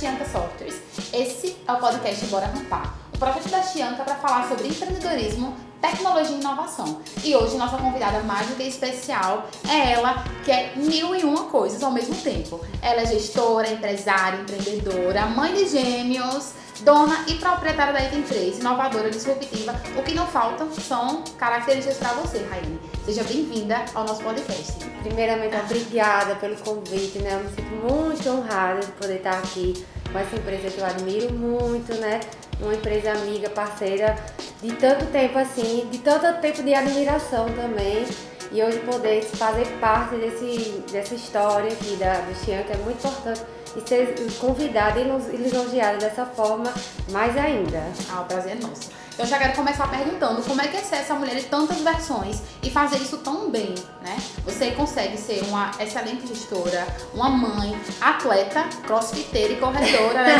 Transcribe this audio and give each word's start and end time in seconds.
Chianca 0.00 0.24
Softwares. 0.24 0.80
Esse 1.12 1.58
é 1.68 1.72
o 1.74 1.76
podcast 1.76 2.24
Bora 2.26 2.46
Rampar, 2.46 2.94
o 3.14 3.18
projeto 3.18 3.50
da 3.50 3.62
Chianca 3.62 4.02
para 4.02 4.14
falar 4.14 4.48
sobre 4.48 4.68
empreendedorismo, 4.68 5.54
tecnologia 5.78 6.36
e 6.36 6.40
inovação. 6.40 7.02
E 7.22 7.36
hoje 7.36 7.58
nossa 7.58 7.76
convidada 7.76 8.20
mais 8.20 8.48
que 8.48 8.62
especial 8.62 9.46
é 9.68 9.92
ela, 9.92 10.24
que 10.42 10.50
é 10.50 10.72
mil 10.74 11.14
e 11.14 11.22
uma 11.22 11.44
coisas 11.50 11.82
ao 11.82 11.90
mesmo 11.90 12.14
tempo. 12.14 12.64
Ela 12.80 13.02
é 13.02 13.06
gestora, 13.06 13.70
empresária, 13.70 14.40
empreendedora, 14.40 15.26
mãe 15.26 15.52
de 15.52 15.68
gêmeos, 15.68 16.54
dona 16.80 17.26
e 17.28 17.34
proprietária 17.34 17.92
da 17.92 18.02
Item 18.02 18.22
3, 18.22 18.58
inovadora, 18.58 19.10
disruptiva. 19.10 19.78
O 19.98 20.02
que 20.02 20.14
não 20.14 20.26
faltam 20.26 20.72
são 20.72 21.22
características 21.36 21.98
para 21.98 22.14
você, 22.14 22.38
Raine. 22.50 22.80
Seja 23.04 23.24
bem-vinda 23.24 23.82
ao 23.94 24.04
nosso 24.04 24.22
podcast. 24.22 24.84
Primeiramente, 25.02 25.56
obrigada 25.56 26.34
pelo 26.36 26.54
convite, 26.56 27.18
né? 27.18 27.32
Eu 27.32 27.40
me 27.40 27.48
sinto 27.48 27.92
muito 27.92 28.28
honrada 28.28 28.80
de 28.80 28.92
poder 28.92 29.16
estar 29.16 29.38
aqui 29.38 29.84
com 30.12 30.18
essa 30.18 30.36
empresa 30.36 30.70
que 30.70 30.78
eu 30.78 30.84
admiro 30.84 31.32
muito, 31.32 31.94
né? 31.94 32.20
Uma 32.60 32.74
empresa 32.74 33.12
amiga, 33.12 33.48
parceira 33.48 34.16
de 34.62 34.72
tanto 34.74 35.06
tempo 35.06 35.38
assim, 35.38 35.88
de 35.90 35.98
tanto 35.98 36.40
tempo 36.40 36.62
de 36.62 36.74
admiração 36.74 37.46
também. 37.54 38.06
E 38.52 38.62
hoje 38.62 38.78
poder 38.80 39.22
fazer 39.22 39.66
parte 39.80 40.16
desse, 40.16 40.82
dessa 40.92 41.14
história 41.14 41.72
aqui 41.72 41.96
da, 41.96 42.20
do 42.20 42.34
Xian, 42.44 42.62
que 42.64 42.72
é 42.72 42.76
muito 42.76 42.98
importante 42.98 43.42
e 43.76 43.88
ser 43.88 44.14
convidada 44.38 45.00
e 45.00 45.36
lisonjeada 45.36 45.98
dessa 45.98 46.26
forma 46.26 46.72
mais 47.10 47.36
ainda. 47.36 47.82
Ah, 48.10 48.20
o 48.22 48.24
prazer 48.24 48.52
é 48.52 48.54
nosso. 48.56 48.90
Eu 49.20 49.26
já 49.26 49.38
quero 49.38 49.52
começar 49.52 49.86
perguntando 49.86 50.40
como 50.40 50.62
é 50.62 50.68
que 50.68 50.78
é 50.78 50.80
ser 50.80 50.96
essa 50.96 51.12
mulher 51.14 51.36
de 51.36 51.42
tantas 51.42 51.76
versões 51.82 52.40
e 52.62 52.70
fazer 52.70 52.96
isso 52.96 53.18
tão 53.18 53.50
bem, 53.50 53.74
né? 54.00 54.16
Você 54.46 54.70
consegue 54.70 55.18
ser 55.18 55.44
uma 55.44 55.70
excelente 55.78 56.26
gestora, 56.26 56.86
uma 57.12 57.28
mãe, 57.28 57.78
atleta, 58.00 58.64
crossfiteira 58.86 59.52
e 59.52 59.56
corredora, 59.56 60.22
né? 60.24 60.38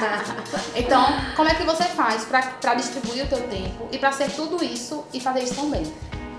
Então, 0.74 1.04
como 1.36 1.50
é 1.50 1.54
que 1.54 1.62
você 1.64 1.84
faz 1.84 2.24
para 2.24 2.74
distribuir 2.76 3.26
o 3.26 3.28
teu 3.28 3.42
tempo 3.48 3.86
e 3.92 3.98
para 3.98 4.10
ser 4.12 4.30
tudo 4.30 4.64
isso 4.64 5.04
e 5.12 5.20
fazer 5.20 5.40
isso 5.40 5.56
tão 5.56 5.68
bem? 5.68 5.82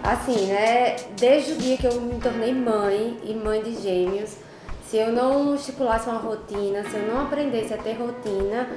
Assim, 0.03 0.47
né? 0.47 0.95
Desde 1.16 1.52
o 1.52 1.58
dia 1.58 1.78
que 1.78 1.86
eu 1.86 2.02
me 2.02 2.19
tornei 2.19 2.56
mãe 2.56 3.19
e 3.23 3.36
mãe 3.36 3.62
de 3.62 3.80
gêmeos, 3.84 4.31
se 4.88 4.98
eu 4.98 5.12
não 5.12 5.54
estipulasse 5.54 6.10
uma 6.10 6.20
rotina, 6.20 6.82
se 6.84 6.96
eu 6.96 7.14
não 7.14 7.24
aprendesse 7.24 7.74
a 7.74 7.78
ter 7.78 7.94
rotina, 7.94 8.70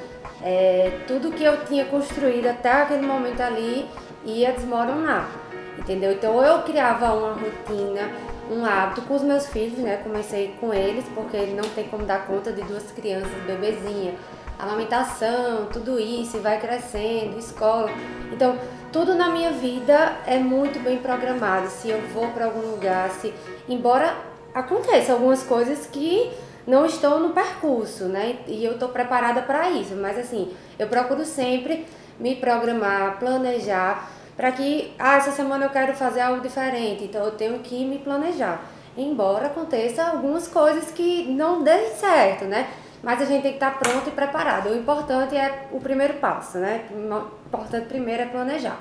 é, 0.42 1.00
tudo 1.06 1.30
que 1.30 1.44
eu 1.44 1.64
tinha 1.64 1.84
construído 1.84 2.47
até 2.47 2.72
aquele 2.83 3.06
momento 3.06 3.41
ali 3.41 3.86
ia 4.25 4.53
desmoronar, 4.53 5.31
entendeu? 5.78 6.12
Então 6.12 6.42
eu 6.44 6.62
criava 6.62 7.12
uma 7.12 7.34
rotina, 7.34 8.11
um 8.50 8.64
hábito 8.64 9.03
com 9.03 9.14
os 9.14 9.22
meus 9.22 9.47
filhos, 9.47 9.78
né? 9.78 9.98
Comecei 9.98 10.56
com 10.61 10.75
eles, 10.75 11.05
porque 11.14 11.36
não 11.47 11.69
tem 11.70 11.84
como 11.84 12.05
dar 12.05 12.27
conta 12.27 12.50
de 12.50 12.62
duas 12.62 12.91
crianças, 12.91 13.31
bebezinha, 13.47 14.14
amamentação, 14.58 15.66
tudo 15.72 15.98
isso, 16.00 16.41
vai 16.41 16.58
crescendo, 16.58 17.38
escola. 17.38 17.88
Então, 18.33 18.58
tudo 18.92 19.14
na 19.14 19.31
minha 19.31 19.53
vida 19.53 20.16
é 20.27 20.38
muito 20.38 20.81
bem 20.81 20.98
programado. 20.98 21.69
Se 21.69 21.88
eu 21.88 22.00
vou 22.08 22.27
para 22.33 22.47
algum 22.47 22.72
lugar, 22.72 23.11
se 23.11 23.33
embora 23.69 24.29
acontece 24.54 25.10
algumas 25.10 25.42
coisas 25.42 25.86
que 25.86 26.30
não 26.66 26.86
estão 26.86 27.20
no 27.20 27.30
percurso, 27.30 28.04
né? 28.04 28.38
E 28.46 28.64
eu 28.64 28.72
estou 28.72 28.88
preparada 28.88 29.42
para 29.42 29.70
isso. 29.70 29.94
Mas 29.94 30.18
assim, 30.18 30.52
eu 30.78 30.86
procuro 30.88 31.24
sempre 31.24 31.86
me 32.18 32.36
programar, 32.36 33.18
planejar, 33.18 34.10
para 34.36 34.52
que, 34.52 34.92
ah, 34.98 35.16
essa 35.16 35.32
semana 35.32 35.66
eu 35.66 35.70
quero 35.70 35.92
fazer 35.94 36.20
algo 36.20 36.40
diferente, 36.40 37.04
então 37.04 37.24
eu 37.24 37.32
tenho 37.32 37.58
que 37.58 37.84
me 37.84 37.98
planejar. 37.98 38.62
Embora 38.96 39.46
aconteça 39.46 40.02
algumas 40.02 40.48
coisas 40.48 40.90
que 40.90 41.24
não 41.30 41.62
dêem 41.62 41.90
certo, 41.94 42.44
né? 42.44 42.69
Mas 43.02 43.22
a 43.22 43.25
gente 43.25 43.42
tem 43.42 43.52
que 43.52 43.56
estar 43.56 43.78
pronto 43.78 44.08
e 44.08 44.12
preparado. 44.12 44.70
O 44.70 44.76
importante 44.76 45.34
é 45.36 45.69
o 45.72 45.80
primeiro 45.80 46.14
passo, 46.14 46.58
né? 46.58 46.84
O 46.91 47.46
importante 47.46 47.86
primeiro 47.86 48.22
é 48.22 48.26
planejar. 48.26 48.78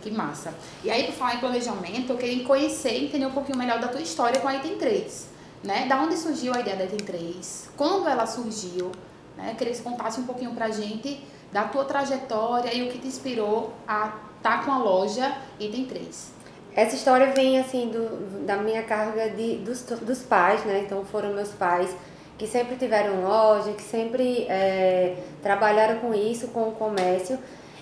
Que 0.00 0.10
massa. 0.10 0.54
E 0.84 0.90
aí, 0.90 1.04
por 1.04 1.14
falar 1.14 1.34
em 1.34 1.38
planejamento, 1.38 2.12
eu 2.12 2.16
queria 2.16 2.44
conhecer 2.44 3.04
entender 3.04 3.26
um 3.26 3.32
pouquinho 3.32 3.58
melhor 3.58 3.80
da 3.80 3.88
tua 3.88 4.00
história 4.00 4.40
com 4.40 4.48
a 4.48 4.54
Item 4.54 4.76
3. 4.76 5.26
Né? 5.64 5.86
Da 5.86 6.00
onde 6.00 6.16
surgiu 6.16 6.54
a 6.54 6.60
ideia 6.60 6.76
da 6.76 6.84
Item 6.84 6.98
3? 6.98 7.70
Quando 7.76 8.08
ela 8.08 8.26
surgiu? 8.26 8.92
Né? 9.36 9.50
Eu 9.50 9.56
queria 9.56 9.72
que 9.72 9.78
você 9.78 9.84
contasse 9.84 10.20
um 10.20 10.24
pouquinho 10.24 10.52
pra 10.52 10.70
gente 10.70 11.24
da 11.52 11.64
tua 11.64 11.84
trajetória 11.84 12.72
e 12.74 12.86
o 12.86 12.92
que 12.92 12.98
te 12.98 13.08
inspirou 13.08 13.72
a 13.86 14.12
estar 14.36 14.58
tá 14.58 14.64
com 14.64 14.70
a 14.70 14.78
loja 14.78 15.36
Item 15.58 15.86
3. 15.86 16.38
Essa 16.74 16.94
história 16.94 17.32
vem, 17.32 17.58
assim, 17.58 17.88
do, 17.88 18.46
da 18.46 18.56
minha 18.56 18.84
carga 18.84 19.30
de, 19.30 19.56
dos, 19.56 19.82
dos 19.82 20.20
pais, 20.20 20.64
né? 20.64 20.82
Então, 20.86 21.04
foram 21.04 21.32
meus 21.32 21.48
pais 21.48 21.90
que 22.38 22.46
sempre 22.46 22.76
tiveram 22.76 23.22
loja, 23.22 23.72
que 23.72 23.82
sempre 23.82 24.46
é, 24.48 25.16
trabalharam 25.42 25.98
com 25.98 26.14
isso, 26.14 26.48
com 26.48 26.68
o 26.68 26.72
comércio. 26.72 27.36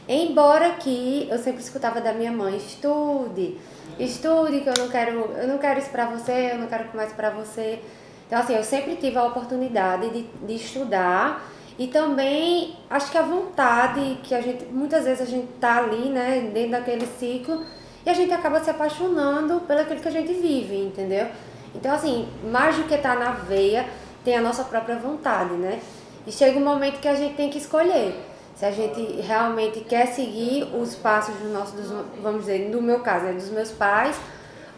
Embora 0.08 0.70
que 0.74 1.26
eu 1.28 1.38
sempre 1.38 1.60
escutava 1.60 2.00
da 2.00 2.12
minha 2.12 2.30
mãe, 2.30 2.56
estude, 2.56 3.58
estude 3.98 4.60
que 4.60 4.68
eu 4.68 4.74
não 4.78 4.88
quero, 4.88 5.32
eu 5.36 5.48
não 5.48 5.58
quero 5.58 5.80
isso 5.80 5.90
para 5.90 6.06
você, 6.06 6.52
eu 6.52 6.58
não 6.58 6.68
quero 6.68 6.88
mais 6.94 7.12
para 7.12 7.30
você. 7.30 7.80
Então 8.26 8.38
assim, 8.38 8.54
eu 8.54 8.62
sempre 8.62 8.94
tive 8.96 9.18
a 9.18 9.24
oportunidade 9.24 10.08
de, 10.10 10.22
de 10.46 10.54
estudar 10.54 11.44
e 11.76 11.88
também 11.88 12.76
acho 12.88 13.10
que 13.10 13.18
a 13.18 13.22
vontade 13.22 14.18
que 14.22 14.32
a 14.32 14.40
gente, 14.40 14.66
muitas 14.66 15.04
vezes 15.04 15.22
a 15.22 15.30
gente 15.30 15.48
tá 15.60 15.78
ali, 15.78 16.08
né, 16.08 16.50
dentro 16.54 16.70
daquele 16.72 17.06
ciclo 17.18 17.64
e 18.04 18.10
a 18.10 18.14
gente 18.14 18.32
acaba 18.32 18.60
se 18.60 18.70
apaixonando 18.70 19.60
pelo 19.62 19.80
aquilo 19.80 20.00
que 20.00 20.08
a 20.08 20.12
gente 20.12 20.32
vive, 20.32 20.76
entendeu? 20.76 21.26
Então 21.74 21.92
assim, 21.92 22.28
mais 22.44 22.76
do 22.76 22.84
que 22.84 22.96
tá 22.96 23.16
na 23.16 23.32
veia, 23.32 23.86
tem 24.24 24.36
a 24.36 24.40
nossa 24.40 24.62
própria 24.62 24.96
vontade, 24.96 25.54
né? 25.54 25.80
E 26.24 26.30
chega 26.30 26.58
um 26.58 26.64
momento 26.64 27.00
que 27.00 27.08
a 27.08 27.14
gente 27.14 27.34
tem 27.34 27.50
que 27.50 27.58
escolher 27.58 28.35
se 28.56 28.64
a 28.64 28.70
gente 28.70 29.20
realmente 29.20 29.80
quer 29.80 30.06
seguir 30.06 30.64
os 30.74 30.94
passos 30.94 31.34
do 31.36 31.50
nosso, 31.50 31.76
dos, 31.76 31.90
vamos 32.22 32.40
dizer, 32.40 32.70
no 32.70 32.80
meu 32.80 33.00
caso, 33.00 33.26
né, 33.26 33.32
dos 33.34 33.50
meus 33.50 33.70
pais, 33.70 34.16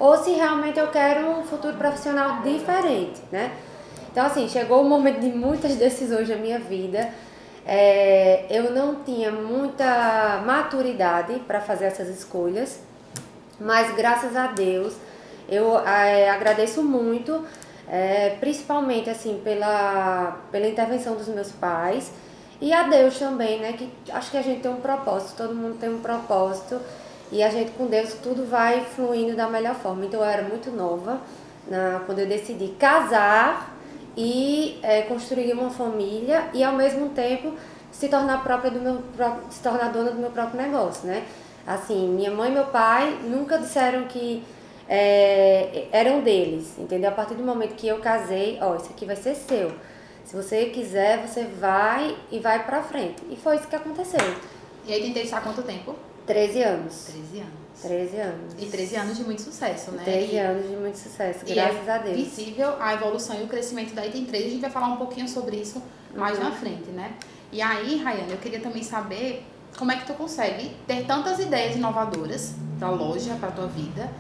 ou 0.01 0.17
se 0.17 0.33
realmente 0.33 0.79
eu 0.79 0.89
quero 0.89 1.29
um 1.29 1.45
futuro 1.45 1.77
profissional 1.77 2.43
diferente, 2.43 3.21
né? 3.31 3.53
Então, 4.11 4.27
assim, 4.27 4.49
chegou 4.49 4.83
o 4.83 4.89
momento 4.89 5.21
de 5.21 5.29
muitas 5.29 5.75
decisões 5.77 6.29
na 6.29 6.37
minha 6.37 6.59
vida. 6.59 7.09
É, 7.65 8.47
eu 8.51 8.73
não 8.73 8.97
tinha 9.05 9.31
muita 9.31 10.43
maturidade 10.45 11.39
para 11.47 11.61
fazer 11.61 11.85
essas 11.85 12.09
escolhas, 12.09 12.81
mas 13.61 13.95
graças 13.95 14.35
a 14.35 14.49
Deus 14.49 14.95
eu 15.49 15.79
é, 15.87 16.31
agradeço 16.31 16.83
muito, 16.83 17.45
é, 17.89 18.31
principalmente 18.41 19.09
assim 19.09 19.41
pela, 19.45 20.39
pela 20.51 20.67
intervenção 20.67 21.15
dos 21.15 21.29
meus 21.29 21.53
pais 21.53 22.11
e 22.61 22.73
a 22.73 22.85
Deus 22.85 23.19
também, 23.19 23.61
né? 23.61 23.73
Que 23.73 23.91
acho 24.11 24.31
que 24.31 24.37
a 24.37 24.43
gente 24.43 24.63
tem 24.63 24.71
um 24.71 24.81
propósito, 24.81 25.37
todo 25.37 25.55
mundo 25.55 25.79
tem 25.79 25.89
um 25.89 26.01
propósito. 26.01 26.81
E 27.31 27.43
a 27.43 27.51
gente 27.51 27.73
com 27.73 27.87
Deus 27.87 28.15
tudo 28.23 28.49
vai 28.49 28.85
fluindo 28.85 29.37
da 29.37 29.49
melhor 29.49 29.75
forma. 29.75 30.05
Então 30.05 30.21
eu 30.21 30.27
era 30.27 30.43
muito 30.43 30.71
nova 30.71 31.21
na, 31.69 32.01
quando 32.07 32.21
eu 32.21 32.27
decidi 32.27 32.69
casar 32.79 33.77
e 34.17 34.81
é, 34.83 35.03
construir 35.03 35.53
uma 35.53 35.71
família 35.71 36.49
e 36.53 36.65
ao 36.65 36.75
mesmo 36.75 37.11
tempo 37.11 37.53
se 37.93 38.09
tornar 38.09 38.43
própria 38.43 38.71
do 38.71 38.81
meu 38.81 39.03
se 39.51 39.63
tornar 39.63 39.93
dona 39.93 40.11
do 40.11 40.19
meu 40.19 40.31
próprio 40.31 40.61
negócio, 40.61 41.07
né? 41.07 41.25
Assim, 41.67 42.09
minha 42.09 42.31
mãe 42.31 42.51
e 42.51 42.55
meu 42.55 42.65
pai 42.67 43.19
nunca 43.25 43.59
disseram 43.59 44.05
que 44.05 44.43
é, 44.89 45.87
eram 45.93 46.23
deles, 46.23 46.79
entendeu? 46.79 47.11
A 47.11 47.13
partir 47.13 47.35
do 47.35 47.43
momento 47.45 47.75
que 47.75 47.87
eu 47.87 47.99
casei, 47.99 48.59
ó, 48.61 48.75
isso 48.77 48.87
aqui 48.91 49.05
vai 49.05 49.17
ser 49.17 49.35
seu. 49.35 49.73
Se 50.29 50.37
você 50.37 50.67
quiser, 50.67 51.27
você 51.27 51.45
vai 51.45 52.15
e 52.31 52.39
vai 52.39 52.63
pra 52.67 52.83
frente. 52.83 53.23
E 53.31 53.37
foi 53.37 53.57
isso 53.57 53.67
que 53.67 53.75
aconteceu. 53.75 54.21
E 54.87 54.93
aí 54.93 55.03
tentei 55.03 55.23
estar 55.23 55.41
quanto 55.41 55.63
tempo? 55.63 55.97
13 56.27 56.63
anos. 56.65 57.05
13 57.07 57.39
anos. 57.39 57.81
13 57.81 58.17
anos. 58.19 58.55
E 58.59 58.67
13 58.67 58.97
anos 58.97 59.17
de 59.17 59.25
muito 59.25 59.41
sucesso, 59.41 59.91
né? 59.93 60.05
13 60.05 60.35
e, 60.35 60.39
anos 60.39 60.69
de 60.69 60.77
muito 60.77 60.99
sucesso, 60.99 61.47
graças 61.47 61.89
é 61.89 61.91
a 61.91 61.97
Deus. 61.97 62.15
visível 62.15 62.75
a 62.79 62.93
evolução 62.93 63.41
e 63.41 63.45
o 63.45 63.47
crescimento 63.47 63.95
da 63.95 64.05
Item 64.05 64.27
3. 64.27 64.45
A 64.45 64.51
gente 64.51 64.61
vai 64.61 64.71
falar 64.71 64.89
um 64.89 64.99
pouquinho 64.99 65.27
sobre 65.27 65.57
isso 65.57 65.83
mais 66.15 66.37
uhum. 66.37 66.45
na 66.45 66.51
frente, 66.51 66.91
né? 66.91 67.15
E 67.51 67.63
aí, 67.63 67.97
Rayane, 67.97 68.31
eu 68.31 68.37
queria 68.37 68.61
também 68.61 68.83
saber 68.83 69.47
como 69.79 69.93
é 69.93 69.97
que 69.97 70.05
tu 70.05 70.13
consegue 70.13 70.77
ter 70.87 71.07
tantas 71.07 71.39
ideias 71.39 71.75
inovadoras 71.75 72.53
pra 72.79 72.91
loja, 72.91 73.35
pra 73.37 73.51
tua 73.51 73.67
vida, 73.67 74.11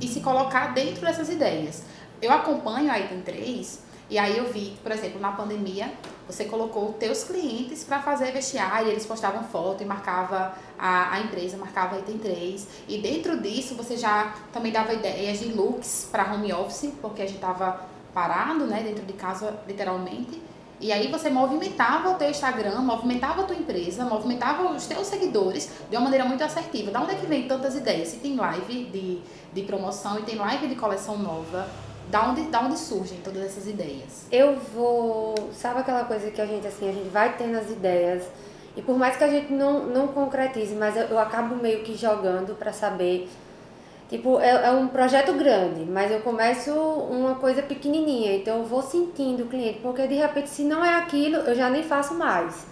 e 0.00 0.06
se 0.06 0.20
colocar 0.20 0.72
dentro 0.72 1.04
dessas 1.04 1.28
ideias. 1.28 1.82
Eu 2.22 2.30
acompanho 2.30 2.88
a 2.88 3.00
Item 3.00 3.22
3 3.22 3.85
e 4.08 4.18
aí 4.18 4.38
eu 4.38 4.52
vi, 4.52 4.76
por 4.82 4.92
exemplo, 4.92 5.20
na 5.20 5.32
pandemia, 5.32 5.92
você 6.28 6.44
colocou 6.44 6.92
teus 6.92 7.24
clientes 7.24 7.82
para 7.82 8.00
fazer 8.00 8.32
vestiário, 8.32 8.88
eles 8.88 9.04
postavam 9.04 9.42
foto 9.44 9.82
e 9.82 9.86
marcava 9.86 10.54
a, 10.78 11.14
a 11.14 11.20
empresa, 11.20 11.56
marcava 11.56 11.98
item 11.98 12.18
3. 12.18 12.68
E 12.88 12.98
dentro 12.98 13.40
disso 13.40 13.74
você 13.74 13.96
já 13.96 14.34
também 14.52 14.70
dava 14.70 14.92
ideias 14.92 15.40
de 15.40 15.46
looks 15.46 16.08
para 16.10 16.32
home 16.32 16.52
office, 16.52 16.92
porque 17.00 17.22
a 17.22 17.26
gente 17.26 17.36
estava 17.36 17.80
parado, 18.14 18.66
né, 18.66 18.82
dentro 18.82 19.04
de 19.04 19.12
casa, 19.12 19.58
literalmente. 19.66 20.40
E 20.78 20.92
aí 20.92 21.10
você 21.10 21.30
movimentava 21.30 22.10
o 22.10 22.14
teu 22.14 22.30
Instagram, 22.30 22.80
movimentava 22.82 23.42
a 23.42 23.44
tua 23.44 23.56
empresa, 23.56 24.04
movimentava 24.04 24.70
os 24.70 24.86
teus 24.86 25.06
seguidores 25.06 25.70
de 25.90 25.96
uma 25.96 26.02
maneira 26.02 26.24
muito 26.24 26.44
assertiva. 26.44 26.90
Da 26.90 27.00
onde 27.00 27.12
é 27.12 27.14
que 27.14 27.26
vem 27.26 27.48
tantas 27.48 27.74
ideias? 27.74 28.08
Se 28.08 28.18
tem 28.18 28.36
live 28.36 28.84
de, 28.84 29.20
de 29.52 29.62
promoção 29.62 30.18
e 30.18 30.22
tem 30.22 30.36
live 30.36 30.68
de 30.68 30.74
coleção 30.74 31.16
nova, 31.16 31.66
Da 32.10 32.28
onde, 32.28 32.42
da 32.42 32.60
onde 32.60 32.78
surgem 32.78 33.18
todas 33.24 33.42
essas 33.42 33.66
ideias? 33.66 34.26
Eu 34.30 34.56
vou. 34.56 35.34
Sabe 35.52 35.80
aquela 35.80 36.04
coisa 36.04 36.30
que 36.30 36.40
a 36.40 36.46
gente, 36.46 36.66
assim, 36.66 36.88
a 36.88 36.92
gente 36.92 37.08
vai 37.08 37.36
tendo 37.36 37.56
as 37.56 37.70
ideias. 37.70 38.22
E 38.76 38.82
por 38.82 38.96
mais 38.96 39.16
que 39.16 39.24
a 39.24 39.28
gente 39.28 39.52
não, 39.52 39.86
não 39.86 40.08
concretize, 40.08 40.74
mas 40.74 40.96
eu, 40.96 41.04
eu 41.04 41.18
acabo 41.18 41.56
meio 41.56 41.82
que 41.82 41.96
jogando 41.96 42.56
para 42.56 42.72
saber. 42.72 43.28
Tipo, 44.08 44.38
é, 44.38 44.50
é 44.50 44.70
um 44.70 44.86
projeto 44.86 45.32
grande, 45.32 45.84
mas 45.84 46.12
eu 46.12 46.20
começo 46.20 46.70
uma 46.72 47.34
coisa 47.34 47.60
pequenininha. 47.62 48.36
Então 48.36 48.58
eu 48.58 48.64
vou 48.64 48.82
sentindo 48.82 49.44
o 49.44 49.46
cliente, 49.48 49.80
porque 49.80 50.06
de 50.06 50.14
repente, 50.14 50.48
se 50.48 50.62
não 50.62 50.84
é 50.84 50.94
aquilo, 50.94 51.36
eu 51.38 51.54
já 51.56 51.68
nem 51.68 51.82
faço 51.82 52.14
mais. 52.14 52.66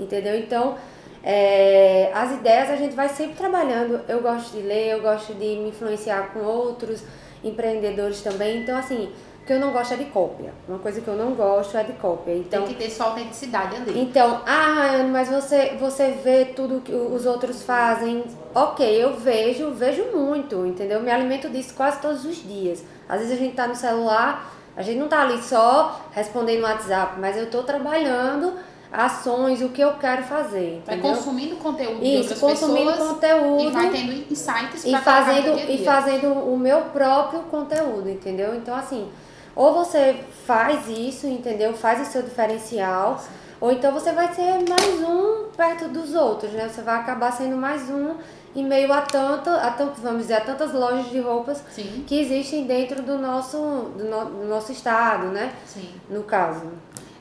Entendeu? 0.00 0.36
Então, 0.36 0.76
é, 1.22 2.10
as 2.12 2.32
ideias 2.32 2.70
a 2.70 2.76
gente 2.76 2.96
vai 2.96 3.08
sempre 3.08 3.36
trabalhando. 3.36 4.00
Eu 4.08 4.20
gosto 4.20 4.52
de 4.52 4.62
ler, 4.62 4.88
eu 4.88 5.02
gosto 5.02 5.32
de 5.34 5.56
me 5.56 5.68
influenciar 5.68 6.32
com 6.32 6.40
outros 6.40 7.04
empreendedores 7.42 8.20
também. 8.22 8.62
Então, 8.62 8.76
assim, 8.76 9.10
o 9.42 9.46
que 9.46 9.52
eu 9.52 9.60
não 9.60 9.72
gosto 9.72 9.94
é 9.94 9.96
de 9.96 10.04
cópia. 10.06 10.52
Uma 10.68 10.78
coisa 10.78 11.00
que 11.00 11.08
eu 11.08 11.16
não 11.16 11.34
gosto 11.34 11.76
é 11.76 11.82
de 11.82 11.92
cópia. 11.94 12.36
Então, 12.36 12.64
Tem 12.64 12.74
que 12.74 12.82
ter 12.82 12.90
sua 12.90 13.06
autenticidade 13.06 13.76
ali. 13.76 14.00
Então, 14.00 14.42
ah, 14.46 14.74
Rayane, 14.74 15.10
mas 15.10 15.28
você, 15.28 15.76
você 15.78 16.12
vê 16.22 16.44
tudo 16.44 16.80
que 16.80 16.92
os 16.92 17.26
outros 17.26 17.62
fazem. 17.62 18.24
Ok, 18.54 18.86
eu 18.86 19.14
vejo, 19.14 19.70
vejo 19.72 20.04
muito, 20.14 20.66
entendeu? 20.66 21.00
Me 21.00 21.10
alimento 21.10 21.48
disso 21.48 21.74
quase 21.74 22.00
todos 22.00 22.24
os 22.24 22.36
dias. 22.36 22.84
Às 23.08 23.20
vezes 23.20 23.34
a 23.34 23.36
gente 23.36 23.54
tá 23.54 23.66
no 23.66 23.74
celular, 23.74 24.54
a 24.76 24.82
gente 24.82 24.98
não 24.98 25.08
tá 25.08 25.22
ali 25.22 25.42
só 25.42 26.00
respondendo 26.12 26.60
no 26.60 26.66
WhatsApp, 26.66 27.18
mas 27.18 27.36
eu 27.36 27.50
tô 27.50 27.62
trabalhando 27.62 28.54
ações, 28.92 29.62
o 29.62 29.68
que 29.68 29.80
eu 29.80 29.92
quero 29.94 30.22
fazer. 30.24 30.82
Vai 30.84 30.96
entendeu? 30.96 31.14
consumindo 31.16 31.56
conteúdo 31.56 32.02
Isso, 32.04 32.10
de 32.10 32.16
outras 32.34 32.40
consumindo 32.40 32.90
pessoas 32.92 33.10
conteúdo. 33.12 33.62
e 33.62 33.70
vai 33.70 33.90
tendo 33.90 34.12
insights 34.32 34.84
e 34.84 34.96
fazendo 34.96 35.54
dia 35.54 35.64
a 35.64 35.70
e 35.70 35.76
dia. 35.76 35.84
fazendo 35.86 36.32
o 36.32 36.58
meu 36.58 36.82
próprio 36.86 37.40
conteúdo, 37.42 38.08
entendeu? 38.08 38.54
Então 38.54 38.74
assim, 38.74 39.08
ou 39.54 39.72
você 39.74 40.24
faz 40.46 40.88
isso, 40.88 41.26
entendeu? 41.26 41.72
Faz 41.72 42.06
o 42.06 42.10
seu 42.10 42.22
diferencial, 42.22 43.20
ou 43.60 43.70
então 43.70 43.92
você 43.92 44.10
vai 44.12 44.32
ser 44.34 44.64
mais 44.68 45.00
um 45.08 45.44
perto 45.56 45.88
dos 45.88 46.14
outros, 46.14 46.50
né? 46.52 46.68
Você 46.68 46.82
vai 46.82 46.96
acabar 46.96 47.30
sendo 47.32 47.56
mais 47.56 47.88
um 47.90 48.14
em 48.56 48.64
meio 48.64 48.92
a 48.92 49.02
tanto, 49.02 49.48
a 49.50 49.70
tanto, 49.70 50.00
vamos 50.00 50.22
dizer, 50.22 50.34
a 50.34 50.40
tantas 50.40 50.72
lojas 50.72 51.08
de 51.10 51.20
roupas 51.20 51.62
Sim, 51.70 52.02
que 52.06 52.18
existem 52.20 52.64
dentro 52.64 53.00
do 53.02 53.16
nosso 53.16 53.56
do, 53.96 54.04
no- 54.04 54.24
do 54.24 54.46
nosso 54.48 54.72
estado, 54.72 55.26
né? 55.28 55.52
sim. 55.64 55.88
No 56.08 56.24
caso. 56.24 56.62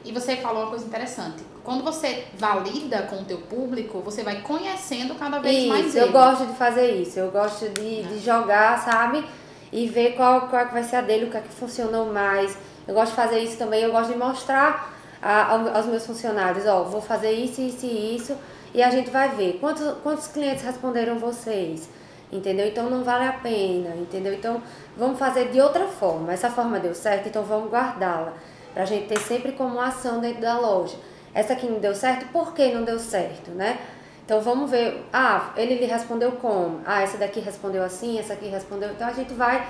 E 0.04 0.12
você 0.14 0.38
falou 0.38 0.64
uma 0.64 0.70
coisa 0.70 0.86
interessante. 0.86 1.44
Quando 1.64 1.84
você 1.84 2.26
valida 2.38 3.04
com 3.04 3.18
o 3.18 3.26
teu 3.26 3.38
público, 3.40 4.00
você 4.00 4.24
vai 4.24 4.42
conhecendo 4.42 5.16
cada 5.16 5.40
vez 5.40 5.68
mais 5.68 5.88
Isso, 5.88 5.98
ele. 5.98 6.08
eu 6.08 6.12
gosto 6.12 6.46
de 6.46 6.54
fazer 6.54 6.92
isso. 6.92 7.20
Eu 7.20 7.32
gosto 7.32 7.68
de, 7.70 8.04
de 8.04 8.20
jogar, 8.20 8.80
sabe? 8.84 9.24
E 9.72 9.88
ver 9.88 10.14
qual, 10.16 10.48
qual 10.48 10.62
é 10.62 10.66
que 10.66 10.74
vai 10.74 10.84
ser 10.84 10.96
a 10.98 11.02
dele, 11.02 11.26
o 11.26 11.30
que 11.30 11.38
é 11.38 11.42
que 11.42 11.50
funcionou 11.54 12.12
mais. 12.12 12.58
Eu 12.88 12.94
gosto 12.96 13.12
de 13.12 13.16
fazer 13.18 13.40
isso 13.40 13.58
também. 13.58 13.84
Eu 13.84 13.92
gosto 13.92 14.12
de 14.12 14.18
mostrar 14.18 14.94
a- 15.22 15.52
ao- 15.54 15.76
aos 15.76 15.86
meus 15.86 16.06
funcionários, 16.06 16.66
ó, 16.66 16.84
vou 16.84 17.02
fazer 17.02 17.32
isso, 17.32 17.62
isso 17.62 17.86
e 17.86 18.16
isso. 18.16 18.36
E 18.74 18.82
a 18.82 18.90
gente 18.90 19.10
vai 19.10 19.30
ver 19.30 19.58
quantos, 19.60 19.86
quantos 20.02 20.28
clientes 20.28 20.64
responderam 20.64 21.20
vocês. 21.20 21.90
Entendeu? 22.32 22.68
Então 22.68 22.90
não 22.92 23.04
vale 23.04 23.26
a 23.26 23.34
pena, 23.34 23.96
entendeu? 23.96 24.34
Então 24.34 24.62
vamos 24.96 25.18
fazer 25.18 25.50
de 25.50 25.60
outra 25.60 25.86
forma. 25.88 26.32
Essa 26.32 26.50
forma 26.50 26.80
deu 26.80 26.94
certo, 26.94 27.28
então 27.28 27.44
vamos 27.44 27.72
guardá-la. 27.72 28.34
Pra 28.74 28.86
gente 28.86 29.08
ter 29.08 29.20
sempre 29.20 29.52
como 29.54 29.80
ação 29.82 30.20
dentro 30.20 30.42
da 30.42 30.60
loja. 30.60 30.96
Essa 31.34 31.54
aqui 31.54 31.68
não 31.68 31.80
deu 31.80 31.94
certo, 31.96 32.28
por 32.32 32.54
que 32.54 32.74
não 32.74 32.84
deu 32.84 33.00
certo, 33.00 33.52
né? 33.52 33.80
Então 34.26 34.42
vamos 34.42 34.70
ver, 34.70 35.06
ah, 35.12 35.54
ele 35.58 35.76
lhe 35.76 35.86
respondeu 35.86 36.34
como? 36.34 36.82
Ah, 36.86 37.02
essa 37.02 37.18
daqui 37.18 37.40
respondeu 37.40 37.84
assim, 37.84 38.20
essa 38.20 38.34
aqui 38.34 38.48
respondeu. 38.48 38.92
Então 38.92 39.08
a 39.08 39.12
gente 39.12 39.34
vai, 39.34 39.68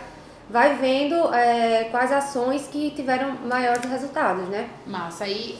vai 0.49 0.75
vendo 0.75 1.33
é, 1.33 1.85
quais 1.85 2.11
ações 2.11 2.67
que 2.67 2.91
tiveram 2.91 3.31
maiores 3.45 3.89
resultados, 3.89 4.49
né? 4.49 4.69
Massa. 4.85 5.23
Aí, 5.23 5.57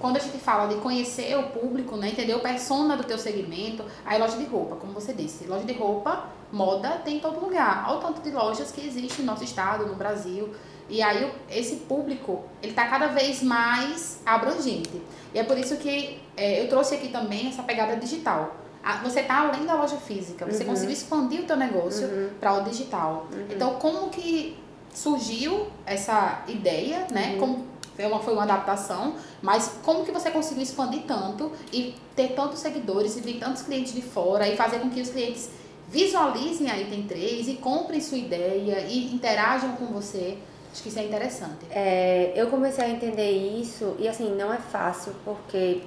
quando 0.00 0.16
a 0.16 0.18
gente 0.18 0.38
fala 0.38 0.66
de 0.66 0.80
conhecer 0.80 1.38
o 1.38 1.44
público, 1.50 1.96
né, 1.96 2.08
entender 2.08 2.34
o 2.34 2.40
persona 2.40 2.96
do 2.96 3.04
teu 3.04 3.16
segmento, 3.16 3.84
aí 4.04 4.18
loja 4.18 4.36
de 4.36 4.44
roupa, 4.44 4.74
como 4.74 4.92
você 4.92 5.12
disse, 5.12 5.46
loja 5.46 5.64
de 5.64 5.74
roupa, 5.74 6.24
moda 6.50 7.00
tem 7.04 7.18
em 7.18 7.20
todo 7.20 7.38
lugar. 7.38 7.84
Olha 7.88 7.98
o 7.98 8.00
tanto 8.00 8.20
de 8.20 8.32
lojas 8.32 8.72
que 8.72 8.84
existe 8.84 9.22
no 9.22 9.26
nosso 9.26 9.44
estado, 9.44 9.86
no 9.86 9.94
Brasil. 9.94 10.52
E 10.92 11.00
aí, 11.02 11.32
esse 11.50 11.76
público, 11.76 12.42
ele 12.62 12.74
tá 12.74 12.86
cada 12.86 13.06
vez 13.06 13.42
mais 13.42 14.20
abrangente. 14.26 15.00
E 15.34 15.38
é 15.38 15.42
por 15.42 15.56
isso 15.56 15.76
que 15.78 16.20
é, 16.36 16.60
eu 16.62 16.68
trouxe 16.68 16.94
aqui 16.94 17.08
também 17.08 17.48
essa 17.48 17.62
pegada 17.62 17.96
digital. 17.96 18.56
Você 19.02 19.22
tá 19.22 19.48
além 19.48 19.64
da 19.64 19.74
loja 19.74 19.96
física, 19.96 20.44
você 20.44 20.64
Uhum. 20.64 20.70
conseguiu 20.70 20.92
expandir 20.92 21.40
o 21.40 21.44
teu 21.44 21.56
negócio 21.56 22.06
para 22.38 22.52
o 22.58 22.64
digital. 22.64 23.26
Então, 23.48 23.76
como 23.76 24.10
que 24.10 24.58
surgiu 24.92 25.68
essa 25.86 26.42
ideia, 26.46 27.06
né? 27.10 27.36
Como 27.38 27.64
foi 27.96 28.04
uma, 28.06 28.20
foi 28.20 28.34
uma 28.34 28.42
adaptação, 28.42 29.14
mas 29.40 29.72
como 29.82 30.04
que 30.04 30.12
você 30.12 30.30
conseguiu 30.30 30.62
expandir 30.62 31.04
tanto 31.06 31.52
e 31.72 31.94
ter 32.14 32.34
tantos 32.34 32.58
seguidores 32.58 33.16
e 33.16 33.20
vir 33.22 33.38
tantos 33.38 33.62
clientes 33.62 33.94
de 33.94 34.02
fora 34.02 34.46
e 34.46 34.56
fazer 34.56 34.80
com 34.80 34.90
que 34.90 35.00
os 35.00 35.08
clientes 35.08 35.48
visualizem 35.88 36.70
a 36.70 36.78
Item 36.78 37.02
3 37.04 37.48
e 37.48 37.54
comprem 37.54 38.00
sua 38.00 38.18
ideia 38.18 38.80
e 38.88 39.14
interajam 39.14 39.72
com 39.76 39.86
você? 39.86 40.36
Acho 40.72 40.82
que 40.82 40.88
isso 40.88 40.98
é 40.98 41.04
interessante. 41.04 41.66
É, 41.70 42.32
eu 42.34 42.46
comecei 42.46 42.82
a 42.82 42.88
entender 42.88 43.30
isso 43.30 43.94
e 43.98 44.08
assim, 44.08 44.34
não 44.34 44.52
é 44.52 44.56
fácil, 44.56 45.12
porque, 45.22 45.82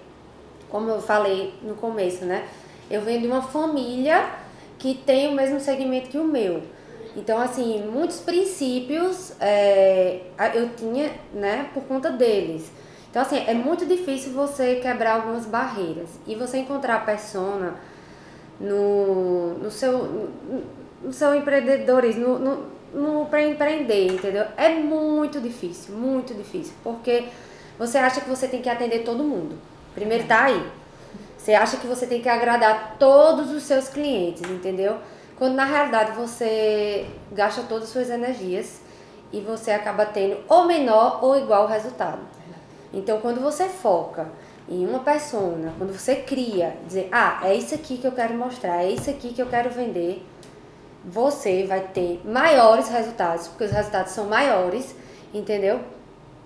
como 0.70 0.90
eu 0.90 1.02
falei 1.02 1.56
no 1.64 1.74
começo, 1.74 2.24
né? 2.24 2.48
Eu 2.90 3.02
venho 3.02 3.22
de 3.22 3.28
uma 3.28 3.42
família 3.42 4.30
que 4.78 4.94
tem 4.94 5.28
o 5.28 5.32
mesmo 5.32 5.60
segmento 5.60 6.10
que 6.10 6.18
o 6.20 6.24
meu. 6.24 6.62
Então, 7.16 7.40
assim, 7.40 7.82
muitos 7.92 8.20
princípios 8.20 9.34
é, 9.40 10.22
eu 10.54 10.70
tinha, 10.76 11.12
né, 11.34 11.70
por 11.74 11.84
conta 11.84 12.12
deles. 12.12 12.70
Então, 13.10 13.22
assim, 13.22 13.38
é 13.48 13.54
muito 13.54 13.86
difícil 13.86 14.34
você 14.34 14.76
quebrar 14.76 15.16
algumas 15.16 15.46
barreiras. 15.46 16.10
E 16.28 16.36
você 16.36 16.58
encontrar 16.58 16.98
a 16.98 17.00
persona 17.00 17.76
no, 18.60 19.58
no 19.58 19.72
seu 19.72 20.30
no, 21.02 21.14
seu 21.14 21.34
empreendedorismo, 21.34 22.38
no, 22.38 22.75
no 22.96 23.26
para 23.26 23.44
empreender, 23.44 24.08
entendeu? 24.08 24.46
É 24.56 24.70
muito 24.70 25.42
difícil, 25.42 25.96
muito 25.96 26.34
difícil, 26.34 26.74
porque 26.84 27.26
você 27.78 27.98
acha 27.98 28.22
que 28.22 28.30
você 28.30 28.48
tem 28.48 28.62
que 28.62 28.70
atender 28.70 29.04
todo 29.04 29.24
mundo. 29.24 29.58
Primeiro 29.94 30.26
tá 30.26 30.46
aí. 30.46 30.66
Você 31.38 31.54
acha 31.54 31.78
que 31.78 31.86
você 31.86 32.08
tem 32.08 32.22
que 32.22 32.30
agradar 32.30 32.96
todos 32.98 33.52
os 33.52 33.64
seus 33.64 33.88
clientes, 33.90 34.42
entendeu? 34.50 34.98
Quando 35.38 35.54
na 35.54 35.66
realidade 35.66 36.14
você 36.14 37.06
gasta 37.32 37.64
todas 37.64 37.84
as 37.84 37.90
suas 37.90 38.10
energias 38.10 38.82
e 39.32 39.42
você 39.42 39.72
acaba 39.72 40.06
tendo 40.06 40.38
ou 40.48 40.66
menor 40.66 41.24
ou 41.24 41.38
igual 41.38 41.68
resultado. 41.68 42.22
Então, 42.94 43.20
quando 43.20 43.42
você 43.42 43.68
foca 43.68 44.28
em 44.68 44.88
uma 44.88 45.00
persona, 45.00 45.74
quando 45.78 45.92
você 45.92 46.16
cria, 46.16 46.78
dizer, 46.88 47.10
ah, 47.12 47.42
é 47.44 47.54
isso 47.54 47.76
aqui 47.76 47.98
que 47.98 48.08
eu 48.08 48.14
quero 48.14 48.34
mostrar, 48.34 48.84
é 48.84 48.90
isso 48.90 49.10
aqui 49.10 49.34
que 49.34 49.42
eu 49.42 49.48
quero 49.48 49.70
vender, 49.70 50.26
você 51.06 51.66
vai 51.66 51.82
ter 51.82 52.22
maiores 52.26 52.90
resultados, 52.90 53.48
porque 53.48 53.66
os 53.66 53.72
resultados 53.72 54.12
são 54.12 54.26
maiores, 54.26 54.96
entendeu? 55.34 55.80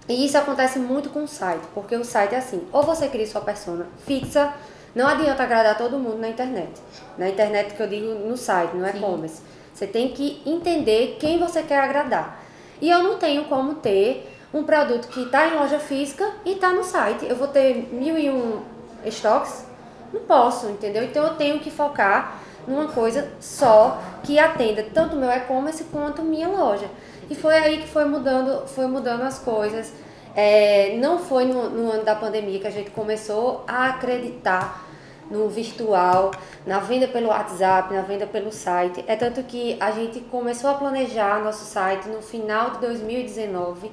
E 0.08 0.26
isso 0.26 0.38
acontece 0.38 0.80
muito 0.80 1.10
com 1.10 1.24
o 1.24 1.28
site, 1.28 1.64
porque 1.74 1.96
o 1.96 2.04
site 2.04 2.36
é 2.36 2.40
assim, 2.40 2.68
ou 2.74 2.84
você 2.84 3.08
cria 3.08 3.28
sua 3.28 3.42
persona 3.42 3.88
fixa, 4.06 4.54
não 4.96 5.08
adianta 5.08 5.44
agradar 5.44 5.78
todo 5.78 6.00
mundo 6.00 6.18
na 6.18 6.30
internet. 6.30 6.72
Na 7.18 7.30
internet 7.30 7.76
que 7.76 7.82
eu 7.82 7.88
digo 7.88 8.08
no 8.28 8.36
site, 8.36 8.76
no 8.76 8.88
e-commerce. 8.88 9.42
Você 9.74 9.86
tem 9.86 10.10
que 10.10 10.42
entender 10.46 11.18
quem 11.20 11.38
você 11.38 11.62
quer 11.62 11.80
agradar. 11.80 12.44
E 12.82 12.90
eu 12.90 13.04
não 13.04 13.18
tenho 13.18 13.46
como 13.46 13.76
ter 13.76 14.36
um 14.54 14.64
produto 14.64 15.08
que 15.10 15.22
está 15.22 15.48
em 15.48 15.56
loja 15.56 15.80
física 15.80 16.28
e 16.44 16.54
está 16.54 16.72
no 16.72 16.84
site. 16.84 17.26
Eu 17.26 17.36
vou 17.36 17.48
ter 17.48 17.88
mil 17.94 18.18
e 18.18 18.30
um 18.30 18.62
estoques? 19.06 19.64
Não 20.12 20.22
posso, 20.22 20.68
entendeu? 20.68 21.04
Então 21.04 21.24
eu 21.24 21.36
tenho 21.36 21.60
que 21.60 21.70
focar 21.70 22.40
numa 22.70 22.88
coisa 22.88 23.30
só 23.40 24.02
que 24.24 24.38
atenda 24.38 24.86
tanto 24.94 25.16
meu 25.16 25.30
e-commerce 25.30 25.84
quanto 25.86 26.22
minha 26.22 26.48
loja. 26.48 26.88
E 27.30 27.36
foi 27.36 27.56
aí 27.56 27.78
que 27.80 27.88
foi 27.88 28.06
mudando, 28.06 28.68
foi 28.68 28.88
mudando 28.88 29.22
as 29.24 29.40
coisas. 29.40 29.94
É, 30.36 30.98
não 30.98 31.20
foi 31.20 31.46
no, 31.46 31.70
no 31.70 31.92
ano 31.92 32.04
da 32.04 32.16
pandemia 32.16 32.60
que 32.60 32.68
a 32.68 32.72
gente 32.72 32.92
começou 32.92 33.64
a 33.68 33.88
acreditar 33.88 34.88
no 35.30 35.48
virtual, 35.48 36.32
na 36.66 36.80
venda 36.80 37.08
pelo 37.08 37.28
WhatsApp, 37.28 37.94
na 37.94 38.02
venda 38.02 38.26
pelo 38.26 38.52
site. 38.52 39.04
É 39.08 39.16
tanto 39.16 39.44
que 39.44 39.78
a 39.80 39.92
gente 39.92 40.20
começou 40.22 40.70
a 40.70 40.74
planejar 40.74 41.44
nosso 41.44 41.66
site 41.66 42.08
no 42.10 42.22
final 42.22 42.72
de 42.72 42.80
2019. 42.80 43.92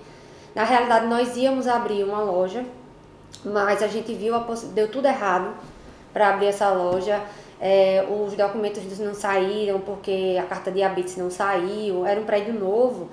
Na 0.54 0.64
realidade, 0.64 1.06
nós 1.06 1.36
íamos 1.36 1.66
abrir 1.66 2.02
uma 2.04 2.20
loja, 2.20 2.64
mas 3.44 3.82
a 3.82 3.86
gente 3.86 4.14
viu 4.14 4.34
deu 4.72 4.88
tudo 4.88 5.06
errado 5.06 5.52
para 6.12 6.30
abrir 6.30 6.46
essa 6.46 6.70
loja. 6.70 7.20
É, 7.60 8.06
os 8.08 8.34
documentos 8.34 8.98
não 8.98 9.14
saíram 9.14 9.80
porque 9.80 10.36
a 10.38 10.44
carta 10.44 10.70
de 10.70 10.82
habites 10.82 11.16
não 11.16 11.30
saiu, 11.30 12.04
era 12.06 12.20
um 12.20 12.24
prédio 12.24 12.52
novo. 12.52 13.08